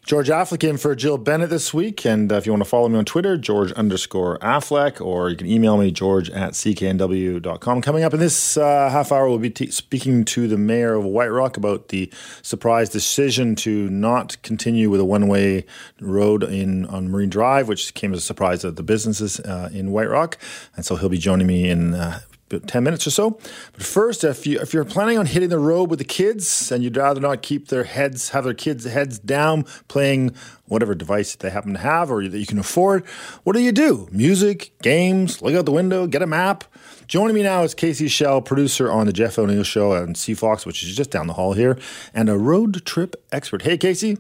[0.06, 2.06] George Affleck in for Jill Bennett this week.
[2.06, 5.36] And uh, if you want to follow me on Twitter, George underscore Affleck, or you
[5.36, 7.82] can email me, george at cknw.com.
[7.82, 11.04] Coming up in this uh, half hour, we'll be t- speaking to the mayor of
[11.04, 12.10] White Rock about the
[12.42, 15.66] surprise decision to not continue with a one way
[16.00, 19.92] road in on Marine Drive, which came as a surprise to the businesses uh, in
[19.92, 20.38] White Rock.
[20.78, 22.20] And so he'll be joining me in uh,
[22.50, 23.32] about 10 minutes or so.
[23.74, 26.84] But first, if, you, if you're planning on hitting the road with the kids and
[26.84, 30.36] you'd rather not keep their heads, have their kids' heads down playing
[30.66, 33.06] whatever device they happen to have or that you can afford,
[33.44, 34.08] what do you do?
[34.12, 36.64] Music, games, look out the window, get a map.
[37.08, 40.84] Joining me now is Casey Shell, producer on the Jeff O'Neill Show on CFOX, which
[40.84, 41.78] is just down the hall here,
[42.14, 43.62] and a road trip expert.
[43.62, 44.18] Hey, Casey.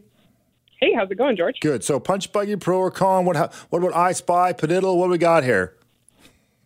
[0.80, 1.59] Hey, how's it going, George?
[1.61, 1.84] Good.
[1.84, 3.26] So, Punch Buggy, Pro or Con?
[3.26, 4.97] What, what about I Spy, Padiddle?
[4.97, 5.76] What do we got here?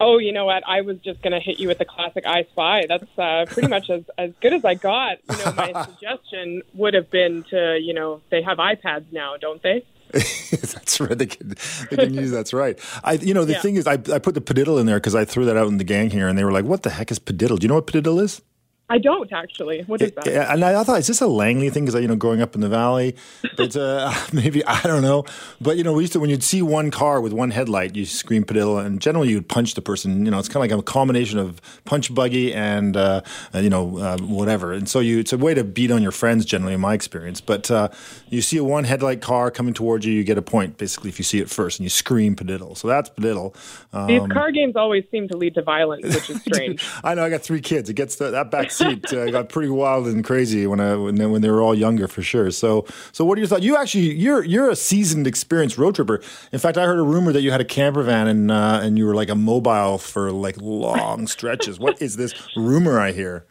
[0.02, 0.64] Oh, you know what?
[0.66, 2.86] I was just going to hit you with the classic I Spy.
[2.88, 5.18] That's uh, pretty much as, as good as I got.
[5.30, 9.62] You know, my suggestion would have been to, you know, they have iPads now, don't
[9.62, 9.84] they?
[10.12, 11.18] that's right.
[11.18, 11.56] They can,
[11.92, 12.32] they can use.
[12.32, 12.80] That's right.
[13.04, 13.62] I, you know, the yeah.
[13.62, 15.78] thing is, I, I put the padiddle in there because I threw that out in
[15.78, 17.60] the gang here, and they were like, "What the heck is padiddle?
[17.60, 18.42] Do you know what padiddle is?"
[18.90, 19.84] I don't actually.
[19.84, 20.28] What is that?
[20.28, 21.86] And I thought, is this a Langley thing?
[21.86, 23.16] Because you know, growing up in the valley,
[23.58, 25.26] it's uh, maybe I don't know.
[25.62, 28.06] But you know, we used to when you'd see one car with one headlight, you
[28.06, 30.26] scream padiddle, and generally you'd punch the person.
[30.26, 33.22] You know, it's kind of like a combination of punch buggy and uh,
[33.54, 34.74] you know uh, whatever.
[34.74, 36.44] And so you, it's a way to beat on your friends.
[36.46, 37.90] Generally, in my experience, but uh,
[38.30, 41.20] you see a one headlight car coming towards you, you get a point basically if
[41.20, 42.76] you see it first, and you scream padiddle.
[42.76, 43.56] So that's padiddle.
[43.94, 46.84] Um, These car games always seem to lead to violence, which is strange.
[47.04, 47.24] I know.
[47.24, 47.90] I got three kids.
[47.90, 51.16] It gets the, that back seat uh, got pretty wild and crazy when I when
[51.16, 52.52] they, when they were all younger for sure.
[52.52, 53.64] So so what are your thoughts?
[53.64, 56.22] You actually you're you're a seasoned, experienced road tripper.
[56.52, 58.98] In fact, I heard a rumor that you had a camper van and uh, and
[58.98, 61.80] you were like a mobile for like long stretches.
[61.80, 63.46] what is this rumor I hear?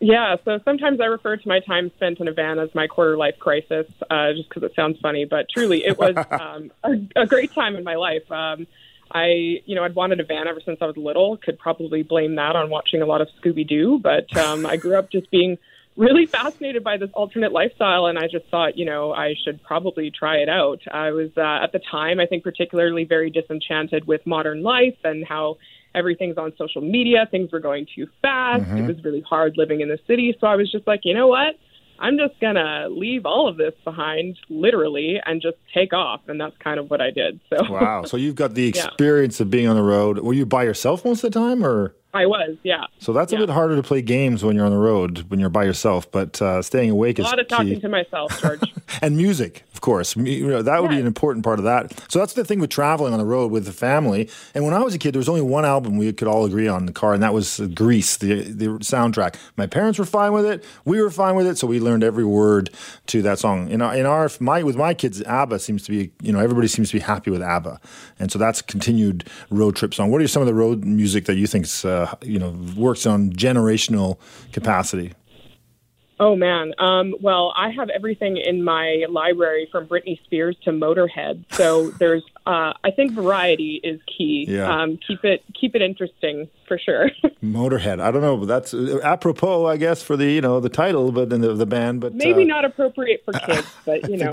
[0.00, 3.16] Yeah, so sometimes I refer to my time spent in a van as my quarter
[3.16, 5.24] life crisis, uh, just because it sounds funny.
[5.24, 8.30] But truly, it was um, a, a, great time in my life.
[8.30, 8.66] Um,
[9.14, 11.36] I, you know, I'd wanted a van ever since I was little.
[11.36, 14.96] Could probably blame that on watching a lot of Scooby Doo, but um, I grew
[14.98, 15.56] up just being
[15.96, 20.10] really fascinated by this alternate lifestyle, and I just thought, you know, I should probably
[20.10, 20.80] try it out.
[20.90, 25.24] I was uh, at the time, I think, particularly very disenchanted with modern life and
[25.24, 25.58] how
[25.94, 27.28] everything's on social media.
[27.30, 28.64] Things were going too fast.
[28.64, 28.78] Mm-hmm.
[28.78, 31.28] It was really hard living in the city, so I was just like, you know
[31.28, 31.54] what?
[31.98, 36.22] I'm just gonna leave all of this behind, literally, and just take off.
[36.28, 37.40] And that's kind of what I did.
[37.50, 38.04] So wow.
[38.04, 39.44] So you've got the experience yeah.
[39.44, 40.18] of being on the road.
[40.18, 41.94] Were you by yourself most of the time, or?
[42.14, 42.86] I was, yeah.
[43.00, 43.38] So that's yeah.
[43.38, 46.10] a bit harder to play games when you're on the road, when you're by yourself.
[46.10, 47.56] But uh, staying awake is a lot of key.
[47.56, 48.72] talking to myself, George.
[49.02, 50.16] and music, of course.
[50.16, 51.92] You know, that would be an important part of that.
[52.08, 54.30] So that's the thing with traveling on the road with the family.
[54.54, 56.68] And when I was a kid, there was only one album we could all agree
[56.68, 59.34] on in the car, and that was uh, Grease, the the soundtrack.
[59.56, 60.64] My parents were fine with it.
[60.84, 62.70] We were fine with it, so we learned every word
[63.06, 63.68] to that song.
[63.70, 66.68] In our, in our my with my kids, ABBA seems to be you know everybody
[66.68, 67.80] seems to be happy with ABBA,
[68.20, 70.12] and so that's a continued road trip song.
[70.12, 73.32] What are some of the road music that you think's uh, you know works on
[73.32, 74.18] generational
[74.52, 75.12] capacity?
[76.20, 76.74] Oh man.
[76.78, 81.44] Um, well, I have everything in my library from Britney Spears to Motorhead.
[81.52, 84.46] So there's, uh, I think variety is key.
[84.48, 84.70] Yeah.
[84.70, 87.10] Um, keep it keep it interesting for sure.
[87.42, 88.00] Motorhead.
[88.00, 91.10] I don't know, but that's uh, apropos, I guess, for the you know the title,
[91.10, 92.00] but the, the band.
[92.00, 94.32] But maybe uh, not appropriate for kids, but you know.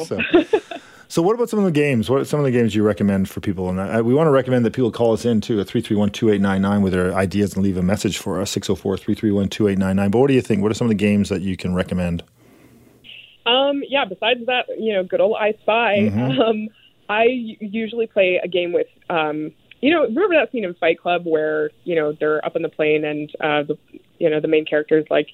[1.12, 1.22] So.
[1.22, 2.10] what about some of the games?
[2.10, 3.70] What are some of the games you recommend for people?
[3.70, 6.94] And I, we want to recommend that people call us in to a 331-2899 with
[6.94, 10.12] their ideas and leave a message for us, 604-331-2899.
[10.12, 10.62] But what do you think?
[10.62, 12.24] What are some of the games that you can recommend?
[13.46, 16.00] Um, yeah, besides that, you know, good old I Spy.
[16.00, 16.42] Mm-hmm.
[16.42, 16.70] Um,
[17.10, 17.26] I
[17.60, 19.52] usually play a game with, um,
[19.82, 22.70] you know, remember that scene in Fight Club where you know they're up on the
[22.70, 23.78] plane and uh, the,
[24.18, 25.28] you know, the main character is like,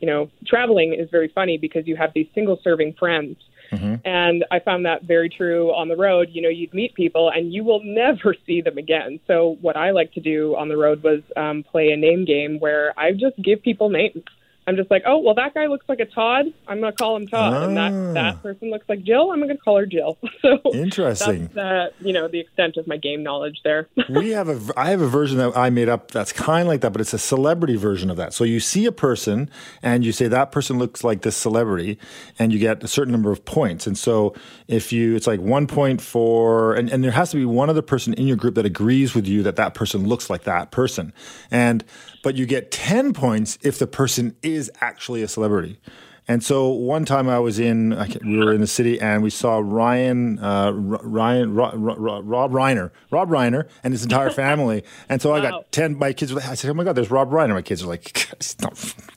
[0.00, 3.36] you know, traveling is very funny because you have these single serving friends.
[3.72, 4.06] Mm-hmm.
[4.06, 6.28] And I found that very true on the road.
[6.30, 9.18] You know, you'd meet people and you will never see them again.
[9.26, 12.60] So, what I like to do on the road was um, play a name game
[12.60, 14.22] where I just give people names.
[14.66, 16.46] I'm just like, oh, well, that guy looks like a Todd.
[16.68, 17.62] I'm going to call him Todd.
[17.64, 17.90] And Ah.
[17.90, 19.32] that, that person looks like Jill.
[19.32, 20.18] I'm going to call her Jill.
[20.42, 21.50] So Interesting.
[21.54, 23.88] that's, uh, you know, the extent of my game knowledge there.
[24.08, 26.80] we have a I have a version that I made up that's kind of like
[26.80, 28.34] that, but it's a celebrity version of that.
[28.34, 29.48] So you see a person
[29.82, 31.96] and you say that person looks like this celebrity,
[32.40, 33.86] and you get a certain number of points.
[33.86, 34.34] And so
[34.66, 37.82] if you, it's like one point for, and, and there has to be one other
[37.82, 41.12] person in your group that agrees with you that that person looks like that person,
[41.52, 41.84] and
[42.24, 45.78] but you get ten points if the person is actually a celebrity.
[46.28, 49.28] And so one time I was in, I we were in the city and we
[49.28, 54.84] saw Ryan, uh, Ryan, Ro- Ro- Ro- Rob Reiner, Rob Reiner and his entire family.
[55.08, 57.10] And so I got 10, my kids were like, I said, oh my God, there's
[57.10, 57.54] Rob Reiner.
[57.54, 58.04] My kids are like,
[58.62, 58.68] no,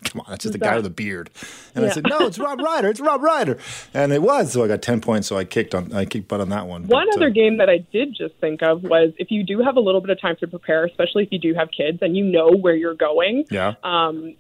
[0.04, 1.30] come on, that's just a guy with a beard.
[1.76, 2.90] And I said, no, it's Rob Reiner.
[2.90, 3.60] It's Rob Reiner.
[3.94, 4.52] And it was.
[4.52, 5.28] So I got 10 points.
[5.28, 6.88] So I kicked on, I kicked butt on that one.
[6.88, 9.60] One But, other uh, game that I did just think of was if you do
[9.62, 12.18] have a little bit of time to prepare, especially if you do have kids and
[12.18, 13.76] you know where you're going, Yeah.
[13.84, 14.36] um,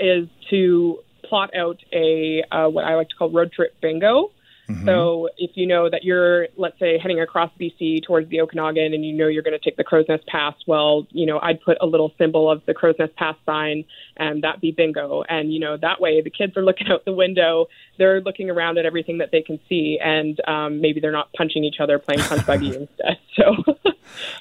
[0.00, 4.30] is to plot out a uh, what I like to call road trip bingo.
[4.70, 4.86] Mm-hmm.
[4.86, 9.04] So if you know that you're, let's say, heading across BC towards the Okanagan, and
[9.04, 11.86] you know you're going to take the Crowsnest Pass, well, you know I'd put a
[11.86, 13.84] little symbol of the Crowsnest Pass sign,
[14.16, 15.24] and that be bingo.
[15.28, 17.66] And you know that way the kids are looking out the window,
[17.98, 21.64] they're looking around at everything that they can see, and um, maybe they're not punching
[21.64, 23.18] each other, playing punch buggy instead.
[23.36, 23.56] So.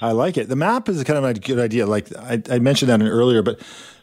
[0.02, 0.50] I like it.
[0.50, 1.86] The map is kind of a good idea.
[1.86, 3.60] Like I, I mentioned that earlier, but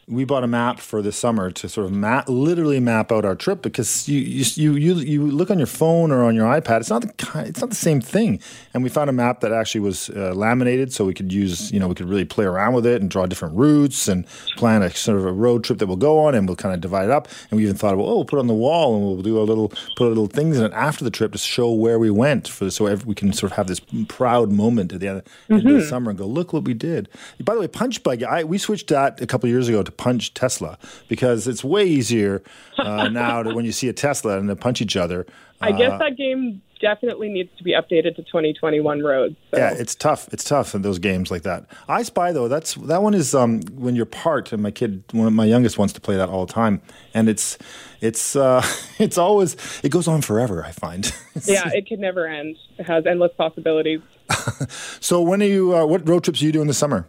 [0.09, 3.35] we bought a map for this summer to sort of map, literally map out our
[3.35, 6.79] trip because you you you you, look on your phone or on your iPad.
[6.79, 8.39] It's not the it's not the same thing.
[8.73, 11.79] And we found a map that actually was uh, laminated, so we could use you
[11.79, 14.89] know we could really play around with it and draw different routes and plan a
[14.91, 17.11] sort of a road trip that we'll go on, and we'll kind of divide it
[17.11, 17.27] up.
[17.51, 19.37] And we even thought, well, oh, we'll put it on the wall and we'll do
[19.37, 22.09] a little put a little things in it after the trip to show where we
[22.09, 25.67] went for so we can sort of have this proud moment at the end, end
[25.67, 27.09] of the summer and go, look what we did.
[27.43, 29.96] By the way, Punch Buggy, I, we switched that a couple of years ago to
[29.97, 30.77] Punch Tesla
[31.07, 32.41] because it's way easier
[32.77, 35.25] uh, now to when you see a Tesla and they punch each other.
[35.59, 39.35] I Uh, guess that game definitely needs to be updated to 2021 roads.
[39.51, 39.57] So.
[39.57, 40.29] Yeah, it's tough.
[40.31, 41.65] It's tough in those games like that.
[41.89, 45.25] I Spy though, that's that one is um, when you're parked, and my kid, one
[45.25, 46.81] of my youngest, wants to play that all the time,
[47.15, 47.57] and it's
[48.01, 48.63] it's uh,
[48.99, 50.63] it's always it goes on forever.
[50.63, 51.11] I find.
[51.45, 52.57] yeah, it could never end.
[52.77, 54.01] It has endless possibilities.
[54.99, 55.75] so when are you?
[55.75, 57.07] Uh, what road trips are you doing this summer?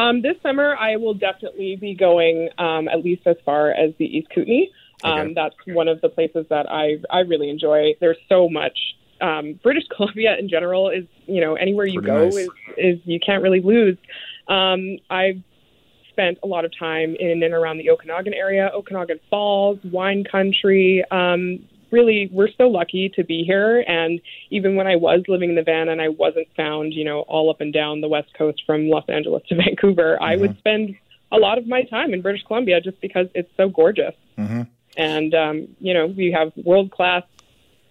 [0.00, 4.06] Um, this summer, I will definitely be going um, at least as far as the
[4.06, 4.70] East Kootenay.
[5.02, 5.34] Um, Okay.
[5.34, 7.94] That's one of the places that I I really enjoy.
[8.00, 8.78] There's so much.
[9.20, 12.34] Um, British Columbia in general is you know anywhere you Pretty go nice.
[12.36, 13.96] is is you can't really lose.
[14.48, 15.42] Um, I've
[16.10, 21.04] spent a lot of time in and around the Okanagan area, Okanagan Falls, wine country.
[21.10, 21.60] Um,
[21.90, 23.84] really, we're so lucky to be here.
[23.86, 24.20] And
[24.50, 27.50] even when I was living in the van and I wasn't found, you know, all
[27.50, 30.96] up and down the west coast from Los Angeles to Vancouver, I would spend
[31.32, 34.14] a lot of my time in British Columbia just because it's so gorgeous.
[34.38, 34.66] Mhm.
[34.96, 37.22] And um, you know, we have world class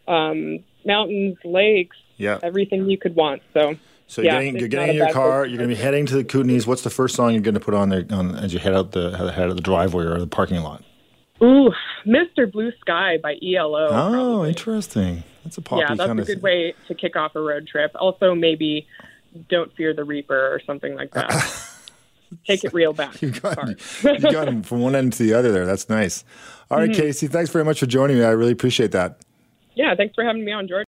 [0.08, 2.39] um, mountains, lakes, Yeah.
[2.43, 3.41] everything you could want.
[3.54, 3.76] So
[4.08, 5.41] So you're getting, you're getting in your car.
[5.43, 5.52] place.
[5.52, 6.66] You're going to be heading to the Kootenays.
[6.68, 8.91] What's the first song you're going to put on there on, as you head out
[8.91, 10.84] the head out of the driveway or the parking lot?
[11.42, 11.72] Ooh,
[12.06, 12.52] Mr.
[12.52, 13.88] Blue Sky by ELO.
[13.88, 14.50] Oh, probably.
[14.50, 15.24] interesting.
[15.44, 16.42] That's a poppy yeah, that's kind a good thing.
[16.42, 17.92] way to kick off a road trip.
[17.96, 18.88] Also, maybe
[19.50, 21.32] Don't Fear the Reaper or something like that.
[22.46, 23.16] Take it real back.
[23.22, 23.68] You got,
[24.04, 25.66] you got him from one end to the other there.
[25.66, 26.24] That's nice.
[26.70, 27.02] All right, Mm-hmm.
[27.02, 28.24] Casey, thanks very much for joining me.
[28.24, 29.18] I really appreciate that.
[29.76, 30.78] Yeah, thanks for having me on, George.